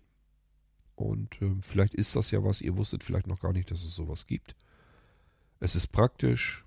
Und 0.94 1.40
äh, 1.40 1.54
vielleicht 1.62 1.94
ist 1.94 2.16
das 2.16 2.30
ja 2.32 2.44
was, 2.44 2.60
ihr 2.60 2.76
wusstet 2.76 3.02
vielleicht 3.02 3.28
noch 3.28 3.40
gar 3.40 3.52
nicht, 3.52 3.70
dass 3.70 3.82
es 3.82 3.94
sowas 3.94 4.26
gibt. 4.26 4.56
Es 5.60 5.74
ist 5.74 5.88
praktisch 5.88 6.64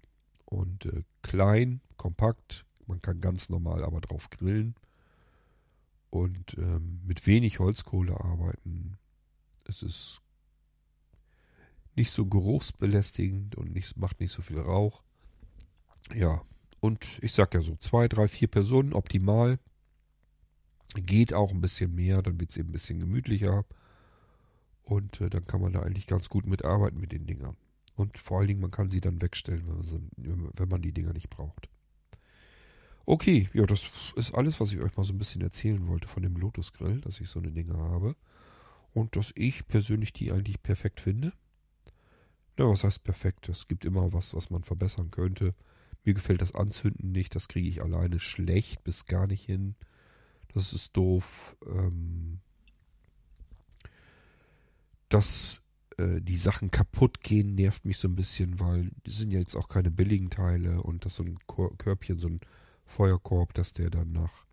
und 0.52 0.86
äh, 0.86 1.04
klein, 1.22 1.82
kompakt. 1.98 2.66
Man 2.86 3.02
kann 3.02 3.22
ganz 3.22 3.50
normal 3.50 3.84
aber 3.84 4.02
drauf 4.02 4.30
grillen. 4.30 4.76
Und 6.10 6.58
ähm, 6.58 7.00
mit 7.06 7.26
wenig 7.26 7.60
Holzkohle 7.60 8.20
arbeiten. 8.20 8.98
Es 9.66 9.82
ist 9.82 10.22
nicht 11.96 12.12
so 12.12 12.26
geruchsbelästigend 12.26 13.56
und 13.56 13.72
nicht, 13.72 13.96
macht 13.96 14.20
nicht 14.20 14.34
so 14.34 14.42
viel 14.42 14.60
Rauch. 14.60 15.02
Ja, 16.14 16.42
und 16.82 17.20
ich 17.22 17.32
sag 17.32 17.54
ja 17.54 17.62
so, 17.62 17.78
zwei, 17.78 18.10
drei, 18.10 18.28
vier 18.28 18.50
Personen 18.50 18.94
optimal. 18.94 19.58
Geht 20.96 21.34
auch 21.34 21.52
ein 21.52 21.62
bisschen 21.62 21.96
mehr, 21.96 22.22
dann 22.22 22.42
wird 22.42 22.50
es 22.50 22.58
eben 22.58 22.70
ein 22.70 22.74
bisschen 22.74 23.00
gemütlicher. 23.00 23.66
Und 24.84 25.22
äh, 25.22 25.30
dann 25.30 25.46
kann 25.46 25.62
man 25.62 25.72
da 25.72 25.82
eigentlich 25.82 26.08
ganz 26.08 26.28
gut 26.28 26.46
mitarbeiten 26.46 27.00
mit 27.00 27.14
den 27.14 27.26
Dingern. 27.26 27.56
Und 28.02 28.18
vor 28.18 28.40
allen 28.40 28.48
Dingen, 28.48 28.62
man 28.62 28.72
kann 28.72 28.90
sie 28.90 29.00
dann 29.00 29.22
wegstellen, 29.22 29.68
wenn 29.68 29.76
man, 29.76 29.84
sie, 29.84 30.00
wenn 30.18 30.70
man 30.70 30.82
die 30.82 30.92
Dinger 30.92 31.14
nicht 31.14 31.30
braucht. 31.30 31.70
Okay, 33.06 33.48
ja, 33.54 33.68
das 33.68 33.92
ist 34.16 34.34
alles, 34.34 34.60
was 34.60 34.74
ich 34.74 34.82
euch 34.82 34.98
mal 34.98 35.04
so 35.04 35.14
ein 35.14 35.20
bisschen 35.20 35.42
erzählen 35.42 35.88
wollte 35.88 36.08
von 36.08 36.24
dem 36.24 36.36
Lotus 36.36 36.74
Grill, 36.74 37.00
dass 37.02 37.20
ich 37.22 37.30
so 37.30 37.40
eine 37.40 37.52
Dinge 37.52 37.78
habe. 37.78 38.16
Und 38.94 39.16
dass 39.16 39.32
ich 39.36 39.68
persönlich 39.68 40.14
die 40.14 40.32
eigentlich 40.32 40.64
perfekt 40.64 41.00
finde. 41.00 41.32
Na, 42.58 42.68
was 42.68 42.84
heißt 42.84 43.04
perfekt? 43.04 43.48
Es 43.50 43.68
gibt 43.68 43.86
immer 43.86 44.12
was, 44.14 44.34
was 44.34 44.50
man 44.50 44.64
verbessern 44.64 45.12
könnte. 45.12 45.54
Mir 46.04 46.16
gefällt 46.16 46.42
das 46.42 46.56
Anzünden 46.56 47.12
nicht, 47.12 47.36
das 47.36 47.48
kriege 47.48 47.70
ich 47.70 47.84
alleine 47.84 48.20
schlecht 48.20 48.84
bis 48.84 49.06
gar 49.06 49.28
nicht 49.28 49.46
hin. 49.46 49.76
Das 50.56 50.74
ist 50.74 50.98
doof. 50.98 51.56
Ähm, 51.68 52.40
dass 55.10 55.62
äh, 56.02 56.22
die 56.22 56.38
Sachen 56.38 56.72
kaputt 56.72 57.22
gehen, 57.22 57.56
nervt 57.56 57.86
mich 57.86 57.98
so 57.98 58.08
ein 58.08 58.16
bisschen, 58.16 58.60
weil 58.60 58.92
die 59.06 59.12
sind 59.12 59.32
ja 59.32 59.40
jetzt 59.40 59.56
auch 59.56 59.68
keine 59.68 59.92
billigen 59.92 60.30
Teile 60.30 60.82
und 60.82 61.06
dass 61.06 61.16
so 61.16 61.24
ein 61.24 61.38
Körbchen, 61.78 62.18
so 62.18 62.30
ein 62.30 62.42
Feuerkorb, 62.86 63.54
dass 63.54 63.74
der 63.74 63.90
dann 63.90 64.12
nach. 64.12 64.46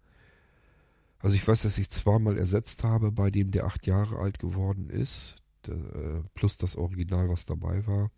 Also 1.21 1.35
ich 1.35 1.47
weiß, 1.47 1.63
dass 1.63 1.79
ich 1.79 1.91
zweimal 1.91 2.39
ersetzt 2.39 2.85
habe, 2.85 3.11
bei 3.11 3.31
dem 3.31 3.51
der 3.51 3.65
acht 3.65 3.87
Jahre 3.87 4.19
alt 4.19 4.39
geworden 4.39 4.89
ist, 4.89 5.37
äh, 5.67 6.23
plus 6.35 6.59
das 6.59 6.77
Original, 6.77 7.29
was 7.29 7.47
dabei 7.47 7.87
war. 7.87 8.11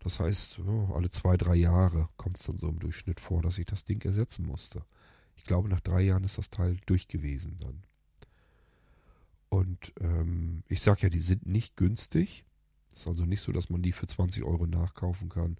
Das 0.00 0.18
heißt, 0.18 0.60
alle 0.92 1.10
zwei, 1.10 1.36
drei 1.36 1.54
Jahre 1.54 2.08
kommt 2.16 2.38
es 2.38 2.46
dann 2.46 2.58
so 2.58 2.68
im 2.68 2.80
Durchschnitt 2.80 3.20
vor, 3.20 3.40
dass 3.40 3.58
ich 3.58 3.66
das 3.66 3.84
Ding 3.84 4.04
ersetzen 4.04 4.44
musste. 4.44 4.84
Ich 5.36 5.44
glaube, 5.44 5.68
nach 5.68 5.80
drei 5.80 6.02
Jahren 6.02 6.24
ist 6.24 6.38
das 6.38 6.50
Teil 6.50 6.78
durch 6.86 7.06
gewesen 7.06 7.56
dann. 7.60 7.84
Und 9.48 9.92
ähm, 10.00 10.64
ich 10.68 10.80
sage 10.80 11.02
ja, 11.02 11.08
die 11.08 11.20
sind 11.20 11.46
nicht 11.46 11.76
günstig. 11.76 12.44
Ist 12.94 13.06
also 13.06 13.24
nicht 13.24 13.40
so, 13.40 13.52
dass 13.52 13.70
man 13.70 13.82
die 13.82 13.92
für 13.92 14.06
20 14.06 14.44
Euro 14.44 14.66
nachkaufen 14.66 15.28
kann. 15.28 15.56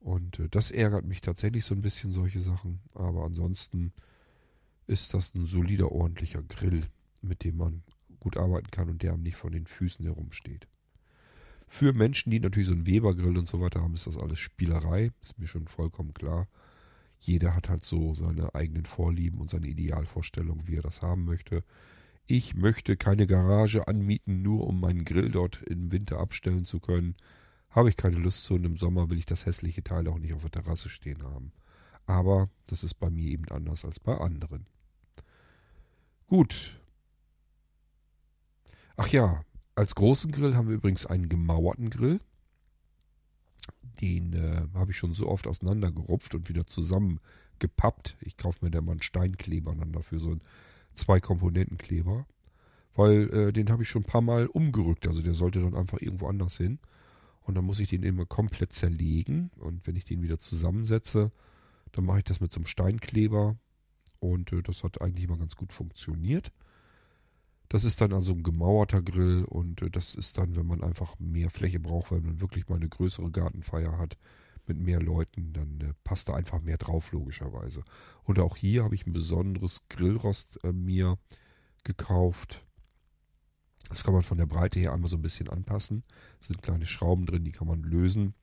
Und 0.00 0.38
äh, 0.38 0.48
das 0.48 0.70
ärgert 0.70 1.04
mich 1.04 1.20
tatsächlich 1.20 1.64
so 1.64 1.74
ein 1.74 1.82
bisschen, 1.82 2.12
solche 2.12 2.40
Sachen. 2.40 2.80
Aber 2.94 3.24
ansonsten 3.24 3.92
ist 4.86 5.14
das 5.14 5.34
ein 5.34 5.46
solider, 5.46 5.92
ordentlicher 5.92 6.42
Grill, 6.42 6.86
mit 7.20 7.44
dem 7.44 7.56
man 7.56 7.82
gut 8.20 8.36
arbeiten 8.36 8.70
kann 8.70 8.88
und 8.88 9.02
der 9.02 9.12
einem 9.12 9.22
nicht 9.22 9.36
von 9.36 9.52
den 9.52 9.66
Füßen 9.66 10.04
herumsteht. 10.04 10.68
Für 11.66 11.92
Menschen, 11.92 12.30
die 12.30 12.40
natürlich 12.40 12.68
so 12.68 12.74
einen 12.74 12.86
Weber-Grill 12.86 13.38
und 13.38 13.48
so 13.48 13.60
weiter 13.60 13.80
haben, 13.80 13.94
ist 13.94 14.06
das 14.06 14.18
alles 14.18 14.38
Spielerei. 14.38 15.10
Ist 15.22 15.38
mir 15.38 15.46
schon 15.46 15.66
vollkommen 15.68 16.12
klar. 16.12 16.46
Jeder 17.18 17.54
hat 17.54 17.68
halt 17.68 17.84
so 17.84 18.14
seine 18.14 18.54
eigenen 18.54 18.84
Vorlieben 18.84 19.40
und 19.40 19.50
seine 19.50 19.68
Idealvorstellungen, 19.68 20.66
wie 20.66 20.76
er 20.76 20.82
das 20.82 21.00
haben 21.00 21.24
möchte. 21.24 21.64
Ich 22.34 22.54
möchte 22.54 22.96
keine 22.96 23.26
Garage 23.26 23.86
anmieten, 23.88 24.40
nur 24.40 24.66
um 24.66 24.80
meinen 24.80 25.04
Grill 25.04 25.30
dort 25.30 25.60
im 25.64 25.92
Winter 25.92 26.18
abstellen 26.18 26.64
zu 26.64 26.80
können. 26.80 27.14
Habe 27.68 27.90
ich 27.90 27.98
keine 27.98 28.16
Lust 28.16 28.44
zu 28.44 28.54
und 28.54 28.64
im 28.64 28.78
Sommer 28.78 29.10
will 29.10 29.18
ich 29.18 29.26
das 29.26 29.44
hässliche 29.44 29.84
Teil 29.84 30.08
auch 30.08 30.18
nicht 30.18 30.32
auf 30.32 30.40
der 30.40 30.50
Terrasse 30.50 30.88
stehen 30.88 31.22
haben. 31.24 31.52
Aber 32.06 32.48
das 32.68 32.84
ist 32.84 32.94
bei 32.94 33.10
mir 33.10 33.30
eben 33.30 33.46
anders 33.50 33.84
als 33.84 34.00
bei 34.00 34.16
anderen. 34.16 34.64
Gut. 36.26 36.80
Ach 38.96 39.08
ja, 39.08 39.44
als 39.74 39.94
großen 39.94 40.32
Grill 40.32 40.56
haben 40.56 40.68
wir 40.68 40.76
übrigens 40.76 41.04
einen 41.04 41.28
gemauerten 41.28 41.90
Grill. 41.90 42.18
Den 44.00 44.32
äh, 44.32 44.68
habe 44.72 44.92
ich 44.92 44.96
schon 44.96 45.12
so 45.12 45.28
oft 45.28 45.46
auseinandergerupft 45.46 46.34
und 46.34 46.48
wieder 46.48 46.66
zusammengepappt. 46.66 48.16
Ich 48.22 48.38
kaufe 48.38 48.64
mir 48.64 48.70
da 48.70 48.80
mal 48.80 48.92
einen 48.92 49.02
Steinkleber 49.02 49.74
dann 49.74 49.92
dafür, 49.92 50.18
so 50.18 50.30
einen 50.30 50.40
Zwei-Komponenten-Kleber. 50.94 52.26
Weil 52.94 53.30
äh, 53.32 53.52
den 53.52 53.70
habe 53.70 53.82
ich 53.82 53.88
schon 53.88 54.02
ein 54.02 54.06
paar 54.06 54.20
Mal 54.20 54.46
umgerückt. 54.46 55.06
Also 55.06 55.22
der 55.22 55.34
sollte 55.34 55.60
dann 55.60 55.74
einfach 55.74 56.00
irgendwo 56.00 56.28
anders 56.28 56.56
hin. 56.56 56.78
Und 57.42 57.54
dann 57.54 57.64
muss 57.64 57.80
ich 57.80 57.88
den 57.88 58.02
immer 58.02 58.26
komplett 58.26 58.72
zerlegen. 58.72 59.50
Und 59.58 59.86
wenn 59.86 59.96
ich 59.96 60.04
den 60.04 60.22
wieder 60.22 60.38
zusammensetze, 60.38 61.32
dann 61.92 62.04
mache 62.04 62.18
ich 62.18 62.24
das 62.24 62.40
mit 62.40 62.52
so 62.52 62.58
einem 62.58 62.66
Steinkleber. 62.66 63.56
Und 64.20 64.52
äh, 64.52 64.62
das 64.62 64.84
hat 64.84 65.00
eigentlich 65.00 65.24
immer 65.24 65.38
ganz 65.38 65.56
gut 65.56 65.72
funktioniert. 65.72 66.52
Das 67.68 67.84
ist 67.84 68.02
dann 68.02 68.12
also 68.12 68.32
ein 68.32 68.42
gemauerter 68.42 69.00
Grill 69.00 69.44
und 69.44 69.80
äh, 69.80 69.90
das 69.90 70.14
ist 70.14 70.36
dann, 70.36 70.56
wenn 70.56 70.66
man 70.66 70.82
einfach 70.82 71.18
mehr 71.18 71.48
Fläche 71.48 71.80
braucht, 71.80 72.12
weil 72.12 72.20
man 72.20 72.40
wirklich 72.40 72.68
mal 72.68 72.76
eine 72.76 72.88
größere 72.88 73.30
Gartenfeier 73.30 73.96
hat 73.96 74.18
mit 74.66 74.78
mehr 74.78 75.00
Leuten, 75.00 75.52
dann 75.52 75.80
äh, 75.80 75.94
passt 76.04 76.28
da 76.28 76.34
einfach 76.34 76.60
mehr 76.60 76.78
drauf, 76.78 77.12
logischerweise. 77.12 77.84
Und 78.24 78.38
auch 78.38 78.56
hier 78.56 78.84
habe 78.84 78.94
ich 78.94 79.06
ein 79.06 79.12
besonderes 79.12 79.82
Grillrost 79.88 80.62
äh, 80.64 80.72
mir 80.72 81.18
gekauft. 81.84 82.64
Das 83.88 84.04
kann 84.04 84.14
man 84.14 84.22
von 84.22 84.38
der 84.38 84.46
Breite 84.46 84.78
her 84.78 84.92
einmal 84.92 85.10
so 85.10 85.16
ein 85.16 85.22
bisschen 85.22 85.48
anpassen. 85.48 86.04
Es 86.40 86.46
sind 86.46 86.62
kleine 86.62 86.86
Schrauben 86.86 87.26
drin, 87.26 87.44
die 87.44 87.52
kann 87.52 87.66
man 87.66 87.82
lösen 87.82 88.34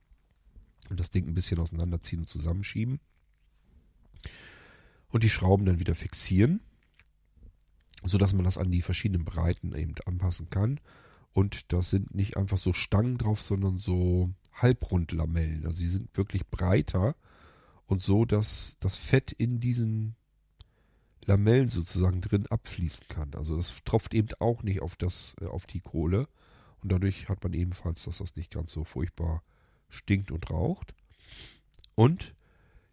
und 0.90 1.00
das 1.00 1.10
Ding 1.10 1.26
ein 1.26 1.34
bisschen 1.34 1.58
auseinanderziehen 1.58 2.22
und 2.22 2.28
zusammenschieben. 2.28 3.00
Und 5.08 5.24
die 5.24 5.30
Schrauben 5.30 5.64
dann 5.64 5.80
wieder 5.80 5.94
fixieren, 5.94 6.60
sodass 8.04 8.32
man 8.34 8.44
das 8.44 8.58
an 8.58 8.70
die 8.70 8.82
verschiedenen 8.82 9.24
Breiten 9.24 9.74
eben 9.74 9.94
anpassen 10.04 10.50
kann. 10.50 10.80
Und 11.32 11.72
das 11.72 11.90
sind 11.90 12.14
nicht 12.14 12.36
einfach 12.36 12.58
so 12.58 12.72
Stangen 12.72 13.18
drauf, 13.18 13.40
sondern 13.40 13.78
so 13.78 14.30
Halbrundlamellen. 14.62 15.66
Also 15.66 15.78
sie 15.78 15.88
sind 15.88 16.16
wirklich 16.16 16.46
breiter 16.48 17.14
und 17.86 18.02
so, 18.02 18.24
dass 18.24 18.76
das 18.80 18.96
Fett 18.96 19.32
in 19.32 19.60
diesen 19.60 20.16
Lamellen 21.24 21.68
sozusagen 21.68 22.20
drin 22.20 22.46
abfließen 22.46 23.06
kann. 23.08 23.34
Also 23.34 23.56
das 23.56 23.74
tropft 23.84 24.14
eben 24.14 24.28
auch 24.38 24.62
nicht 24.62 24.80
auf 24.80 24.96
das, 24.96 25.34
äh, 25.40 25.46
auf 25.46 25.66
die 25.66 25.80
Kohle. 25.80 26.28
Und 26.82 26.92
dadurch 26.92 27.28
hat 27.28 27.42
man 27.42 27.52
ebenfalls, 27.52 28.04
dass 28.04 28.18
das 28.18 28.36
nicht 28.36 28.52
ganz 28.52 28.72
so 28.72 28.84
furchtbar 28.84 29.42
stinkt 29.88 30.30
und 30.30 30.50
raucht. 30.50 30.94
Und 31.94 32.34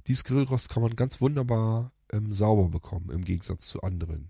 dieses 0.08 0.23
Grillrost 0.23 0.69
kann 0.69 0.84
man 0.84 0.95
ganz 0.95 1.21
wunderbar 1.21 1.91
ähm, 2.12 2.34
sauber 2.34 2.69
bekommen, 2.69 3.10
im 3.12 3.23
Gegensatz 3.23 3.67
zu 3.67 3.82
anderen. 3.82 4.30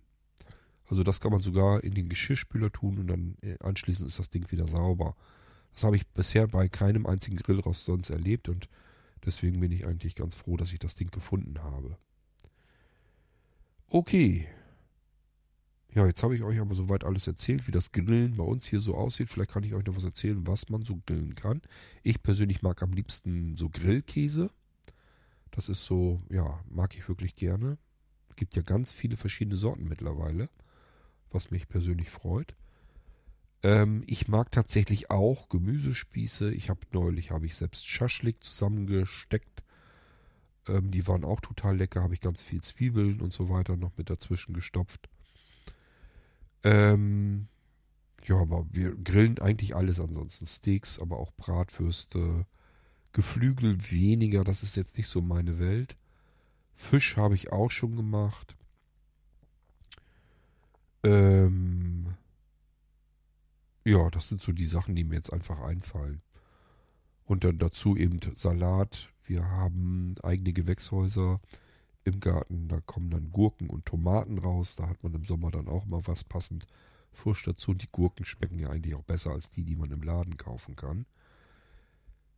Also 0.90 1.04
das 1.04 1.20
kann 1.20 1.32
man 1.32 1.42
sogar 1.42 1.84
in 1.84 1.94
den 1.94 2.10
Geschirrspüler 2.10 2.72
tun 2.72 3.00
und 3.00 3.08
dann 3.08 3.38
äh, 3.42 3.58
anschließend 3.60 4.08
ist 4.08 4.20
das 4.20 4.30
Ding 4.30 4.50
wieder 4.52 4.68
sauber. 4.68 5.16
Das 5.78 5.84
habe 5.84 5.96
ich 5.96 6.08
bisher 6.08 6.48
bei 6.48 6.68
keinem 6.70 7.06
einzigen 7.06 7.38
Grillrost 7.38 7.86
sonst 7.86 8.10
erlebt 8.10 8.50
und 8.50 8.68
deswegen 9.24 9.60
bin 9.60 9.72
ich 9.72 9.86
eigentlich 9.86 10.16
ganz 10.16 10.34
froh, 10.34 10.58
dass 10.58 10.74
ich 10.74 10.80
das 10.80 10.96
Ding 10.96 11.12
gefunden 11.12 11.62
habe. 11.62 12.00
Okay. 13.88 14.48
Ja, 15.94 16.08
jetzt 16.08 16.24
habe 16.24 16.34
ich 16.34 16.42
euch 16.42 16.60
aber 16.60 16.74
soweit 16.74 17.04
alles 17.04 17.28
erzählt, 17.28 17.68
wie 17.68 17.72
das 17.72 17.92
Grillen 17.92 18.38
bei 18.38 18.44
uns 18.44 18.66
hier 18.66 18.80
so 18.80 18.96
aussieht. 18.96 19.30
Vielleicht 19.30 19.52
kann 19.52 19.62
ich 19.62 19.76
euch 19.76 19.86
noch 19.86 19.96
was 19.96 20.04
erzählen, 20.04 20.48
was 20.48 20.68
man 20.70 20.82
so 20.82 21.00
grillen 21.06 21.36
kann. 21.36 21.62
Ich 22.02 22.24
persönlich 22.24 22.64
mag 22.64 22.82
am 22.82 22.94
liebsten 22.94 23.56
so 23.56 23.70
Grillkäse. 23.70 24.50
Das 25.52 25.70
ist 25.70 25.86
so, 25.86 26.24
ja, 26.32 26.60
mag 26.72 26.96
ich 26.98 27.08
wirklich 27.08 27.36
gerne. 27.36 27.78
Es 28.30 28.36
gibt 28.36 28.56
ja 28.56 28.64
ganz 28.64 28.92
viele 28.92 29.16
verschiedene 29.16 29.58
Sorten 29.58 29.88
mittlerweile, 29.88 30.50
was 31.30 31.52
mich 31.52 31.70
persönlich 31.70 32.10
freut. 32.10 32.56
Ähm, 33.64 34.04
ich 34.08 34.28
mag 34.28 34.52
tatsächlich 34.52 35.10
auch 35.10 35.50
Gemüsespieße. 35.50 36.52
Ich 36.54 36.70
habe 36.70 36.82
neulich, 36.92 37.32
habe 37.32 37.46
ich 37.46 37.56
selbst 37.56 37.88
Schaschlik 37.88 38.44
zusammengesteckt 38.44 39.64
ähm, 40.68 40.92
die 40.92 41.08
waren 41.08 41.24
auch 41.24 41.42
total 41.42 41.78
lecker. 41.78 42.04
Habe 42.04 42.14
ich 42.14 42.22
ganz 42.22 42.42
viel 42.42 42.62
Zwiebeln 42.62 43.22
und 43.22 43.34
so 43.34 43.50
weiter 43.50 43.76
noch 43.78 43.92
mit 43.98 44.10
dazwischen 44.10 44.54
gestopft. 44.54 45.10
Ähm, 46.64 47.48
ja, 48.26 48.38
aber 48.38 48.66
wir 48.72 48.96
grillen 48.96 49.40
eigentlich 49.40 49.76
alles 49.76 50.00
ansonsten. 50.00 50.46
Steaks, 50.46 51.00
aber 51.00 51.18
auch 51.18 51.32
Bratwürste. 51.38 52.46
Geflügel 53.14 53.78
weniger, 53.90 54.44
das 54.44 54.64
ist 54.64 54.76
jetzt 54.76 54.98
nicht 54.98 55.08
so 55.08 55.22
meine 55.22 55.60
Welt. 55.60 55.96
Fisch 56.76 57.18
habe 57.18 57.36
ich 57.36 57.52
auch 57.52 57.72
schon 57.72 57.96
gemacht. 57.96 58.56
Ähm, 61.04 62.14
ja, 63.88 64.10
das 64.10 64.28
sind 64.28 64.42
so 64.42 64.52
die 64.52 64.66
Sachen, 64.66 64.96
die 64.96 65.06
mir 65.06 65.16
jetzt 65.16 65.32
einfach 65.32 65.62
einfallen. 65.62 66.22
Und 67.24 67.46
dann 67.46 67.58
dazu 67.58 67.96
eben 67.96 68.20
Salat, 68.36 69.10
wir 69.24 69.50
haben 69.50 70.16
eigene 70.24 70.52
Gewächshäuser 70.52 71.40
im 72.04 72.20
Garten. 72.20 72.68
Da 72.68 72.82
kommen 72.82 73.10
dann 73.10 73.32
Gurken 73.32 73.70
und 73.70 73.86
Tomaten 73.86 74.40
raus. 74.40 74.76
Da 74.76 74.90
hat 74.90 75.04
man 75.04 75.14
im 75.14 75.24
Sommer 75.24 75.52
dann 75.52 75.70
auch 75.70 75.86
mal 75.86 76.02
was 76.06 76.26
passend 76.26 76.68
frisch 77.14 77.44
dazu. 77.44 77.72
Und 77.72 77.82
die 77.82 77.90
Gurken 77.92 78.26
schmecken 78.26 78.60
ja 78.60 78.70
eigentlich 78.70 78.96
auch 78.96 79.04
besser 79.04 79.32
als 79.32 79.50
die, 79.50 79.64
die 79.64 79.78
man 79.78 79.92
im 79.92 80.04
Laden 80.04 80.36
kaufen 80.36 80.76
kann. 80.76 81.06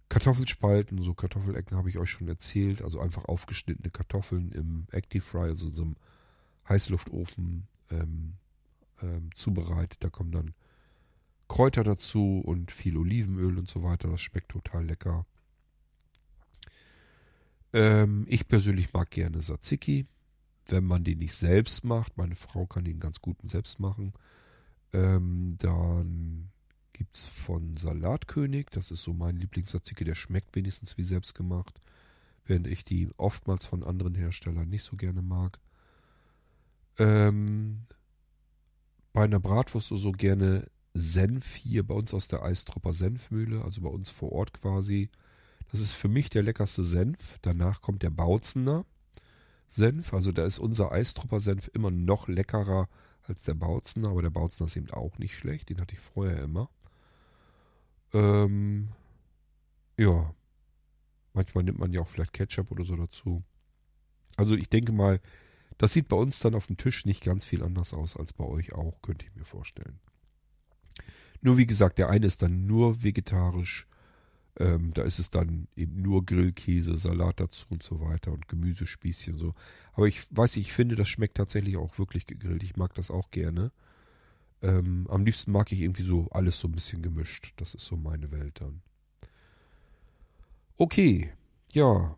Kartoffelspalten, 0.08 1.02
so 1.02 1.16
Kartoffelecken 1.16 1.78
habe 1.78 1.90
ich 1.90 1.98
euch 1.98 2.12
schon 2.12 2.28
erzählt. 2.28 2.84
Also 2.84 3.00
einfach 3.00 3.26
aufgeschnittene 3.26 3.90
Kartoffeln 3.90 4.52
im 4.52 4.86
Active 4.92 5.24
Fry, 5.24 5.50
also 5.50 5.68
in 5.70 5.76
so 5.76 5.82
einem 5.82 5.96
Heißluftofen 6.68 7.68
ähm, 7.90 8.34
ähm, 9.02 9.30
zubereitet. 9.34 9.98
Da 10.04 10.10
kommen 10.10 10.32
dann 10.32 10.54
Kräuter 11.50 11.84
dazu 11.84 12.42
und 12.46 12.72
viel 12.72 12.96
Olivenöl 12.96 13.58
und 13.58 13.68
so 13.68 13.84
weiter. 13.84 14.08
Das 14.08 14.22
schmeckt 14.22 14.50
total 14.50 14.86
lecker. 14.86 15.26
Ähm, 17.74 18.26
ich 18.30 18.48
persönlich 18.48 18.94
mag 18.94 19.10
gerne 19.12 19.42
Tzatziki. 19.42 20.06
Wenn 20.68 20.86
man 20.86 21.04
den 21.04 21.20
nicht 21.20 21.34
selbst 21.34 21.84
macht, 21.84 22.18
meine 22.18 22.36
Frau 22.36 22.68
kann 22.68 22.86
den 22.86 23.00
ganz 23.00 23.20
gut 23.20 23.38
selbst 23.50 23.80
machen, 23.80 24.14
ähm, 24.94 25.56
dann 25.58 26.52
gibt 26.94 27.16
es 27.16 27.28
von 27.28 27.76
Salatkönig, 27.76 28.68
das 28.70 28.92
ist 28.92 29.02
so 29.02 29.14
mein 29.14 29.38
Lieblings-Tzatziki, 29.38 30.04
der 30.04 30.16
schmeckt 30.16 30.56
wenigstens 30.56 30.98
wie 30.98 31.04
selbst 31.04 31.34
gemacht, 31.34 31.82
während 32.46 32.68
ich 32.68 32.86
die 32.86 33.10
oftmals 33.18 33.66
von 33.66 33.84
anderen 33.84 34.14
Herstellern 34.14 34.70
nicht 34.70 34.84
so 34.84 34.96
gerne 34.96 35.24
mag. 35.24 35.60
Ähm, 37.00 37.88
bei 39.14 39.24
einer 39.24 39.40
Bratwurst 39.40 39.88
so 39.88 40.12
gerne 40.12 40.70
Senf 40.94 41.56
hier 41.56 41.86
bei 41.86 41.94
uns 41.94 42.14
aus 42.14 42.28
der 42.28 42.44
Eistropper 42.44 42.94
Senfmühle, 42.94 43.64
also 43.64 43.82
bei 43.82 43.90
uns 43.90 44.10
vor 44.10 44.32
Ort 44.32 44.54
quasi. 44.54 45.10
Das 45.72 45.80
ist 45.80 45.94
für 45.94 46.08
mich 46.08 46.30
der 46.30 46.44
leckerste 46.44 46.84
Senf. 46.84 47.38
Danach 47.42 47.82
kommt 47.82 48.04
der 48.04 48.10
Bautzener 48.10 48.86
Senf. 49.70 50.14
Also 50.14 50.32
da 50.32 50.46
ist 50.46 50.60
unser 50.60 50.92
Eistrupper 50.92 51.40
Senf 51.40 51.70
immer 51.74 51.92
noch 51.92 52.28
leckerer 52.28 52.90
als 53.24 53.44
der 53.44 53.54
Bautzener. 53.54 54.10
Aber 54.10 54.22
der 54.24 54.32
Bautzener 54.32 54.68
ist 54.68 54.78
eben 54.78 54.90
auch 54.92 55.20
nicht 55.20 55.36
schlecht. 55.36 55.70
Den 55.70 55.80
hatte 55.80 55.94
ich 55.94 56.00
vorher 56.00 56.42
immer. 56.42 56.70
Ähm, 58.14 58.90
ja. 59.98 60.34
Manchmal 61.34 61.64
nimmt 61.64 61.78
man 61.78 61.94
ja 61.94 62.02
auch 62.02 62.08
vielleicht 62.08 62.34
Ketchup 62.34 62.72
oder 62.72 62.84
so 62.84 62.96
dazu. 62.96 63.44
Also 64.38 64.56
ich 64.56 64.70
denke 64.70 64.92
mal, 64.92 65.22
das 65.78 65.94
sieht 65.94 66.08
bei 66.08 66.18
uns 66.18 66.40
dann 66.40 66.56
auf 66.56 66.68
dem 66.68 66.78
Tisch 66.78 67.06
nicht 67.06 67.24
ganz 67.24 67.46
viel 67.46 67.64
anders 67.64 67.94
aus 67.94 68.18
als 68.18 68.34
bei 68.34 68.46
euch 68.46 68.74
auch, 68.74 69.02
könnte 69.02 69.26
ich 69.26 69.36
mir 69.36 69.46
vorstellen. 69.46 70.00
Nur 71.42 71.58
wie 71.58 71.68
gesagt, 71.68 71.98
der 71.98 72.10
eine 72.10 72.26
ist 72.26 72.42
dann 72.42 72.66
nur 72.66 73.04
vegetarisch. 73.04 73.88
Ähm, 74.58 74.94
da 74.94 75.04
ist 75.04 75.20
es 75.20 75.30
dann 75.30 75.68
eben 75.76 76.02
nur 76.02 76.26
Grillkäse, 76.26 76.98
Salat 76.98 77.40
dazu 77.40 77.66
und 77.70 77.82
so 77.82 78.02
weiter 78.02 78.34
und 78.34 78.50
Gemüsespießchen 78.50 79.38
so. 79.38 79.54
Aber 79.94 80.08
ich 80.08 80.26
weiß 80.36 80.58
nicht, 80.58 80.68
ich 80.68 80.74
finde, 80.74 80.96
das 80.96 81.08
schmeckt 81.08 81.38
tatsächlich 81.38 81.78
auch 81.78 81.98
wirklich 81.98 82.26
gegrillt. 82.26 82.64
Ich 82.64 82.76
mag 82.76 82.94
das 82.96 83.10
auch 83.10 83.32
gerne. 83.32 83.72
Ähm, 84.62 85.08
am 85.10 85.24
liebsten 85.24 85.54
mag 85.54 85.72
ich 85.72 85.80
irgendwie 85.80 86.04
so 86.04 86.28
alles 86.32 86.60
so 86.60 86.68
ein 86.68 86.74
bisschen 86.74 87.02
gemischt. 87.02 87.54
Das 87.56 87.74
ist 87.74 87.86
so 87.86 87.96
meine 87.96 88.32
Welt 88.32 88.60
dann. 88.60 88.82
Okay, 90.78 91.32
ja. 91.72 92.18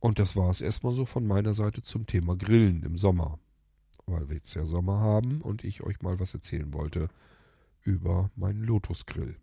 Und 0.00 0.18
das 0.18 0.36
war 0.36 0.48
es 0.48 0.62
erstmal 0.62 0.92
so 0.92 1.04
von 1.04 1.26
meiner 1.26 1.52
Seite 1.52 1.82
zum 1.82 2.06
Thema 2.06 2.36
Grillen 2.36 2.82
im 2.82 2.96
Sommer. 2.96 3.38
Weil 4.06 4.30
wir 4.30 4.36
jetzt 4.36 4.54
ja 4.54 4.64
Sommer 4.64 5.00
haben 5.00 5.42
und 5.42 5.64
ich 5.64 5.82
euch 5.82 6.00
mal 6.00 6.18
was 6.18 6.32
erzählen 6.32 6.72
wollte 6.72 7.10
über 7.82 8.30
meinen 8.36 8.62
Lotusgrill. 8.62 9.36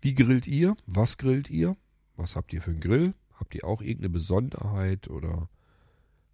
Wie 0.00 0.14
grillt 0.14 0.46
ihr? 0.46 0.76
Was 0.86 1.16
grillt 1.16 1.50
ihr? 1.50 1.76
Was 2.16 2.36
habt 2.36 2.52
ihr 2.52 2.62
für 2.62 2.70
einen 2.70 2.80
Grill? 2.80 3.14
Habt 3.32 3.54
ihr 3.54 3.64
auch 3.64 3.80
irgendeine 3.80 4.10
Besonderheit 4.10 5.08
oder 5.08 5.48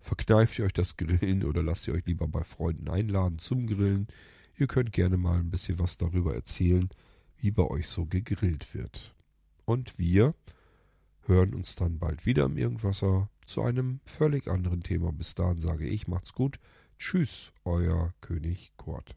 verkneift 0.01 0.59
ihr 0.59 0.65
euch 0.65 0.73
das 0.73 0.97
Grillen 0.97 1.45
oder 1.45 1.63
lasst 1.63 1.87
ihr 1.89 1.95
euch 1.95 2.05
lieber 2.07 2.29
bei 2.29 2.45
Freunden 2.45 2.89
einladen 2.89 3.39
zum 3.39 3.67
Grillen? 3.67 4.09
Ihr 4.57 4.67
könnt 4.67 4.93
gerne 4.93 5.17
mal 5.17 5.39
ein 5.39 5.51
bisschen 5.51 5.79
was 5.79 5.97
darüber 5.97 6.35
erzählen, 6.35 6.89
wie 7.39 7.51
bei 7.51 7.63
euch 7.63 7.89
so 7.89 8.07
gegrillt 8.07 8.75
wird. 8.75 9.15
Und 9.65 9.99
wir 9.99 10.35
hören 11.23 11.55
uns 11.55 11.77
dann 11.77 11.99
bald 11.99 12.27
wieder 12.27 12.45
im 12.45 12.57
Irgendwasser 12.57 13.31
zu 13.47 13.63
einem 13.63 14.01
völlig 14.05 14.49
anderen 14.49 14.83
Thema. 14.83 15.13
Bis 15.13 15.35
dahin 15.35 15.61
sage 15.61 15.87
ich, 15.87 16.09
macht's 16.09 16.33
gut. 16.33 16.59
Tschüss, 16.99 17.53
euer 17.65 18.13
König 18.21 18.73
Kurt. 18.77 19.17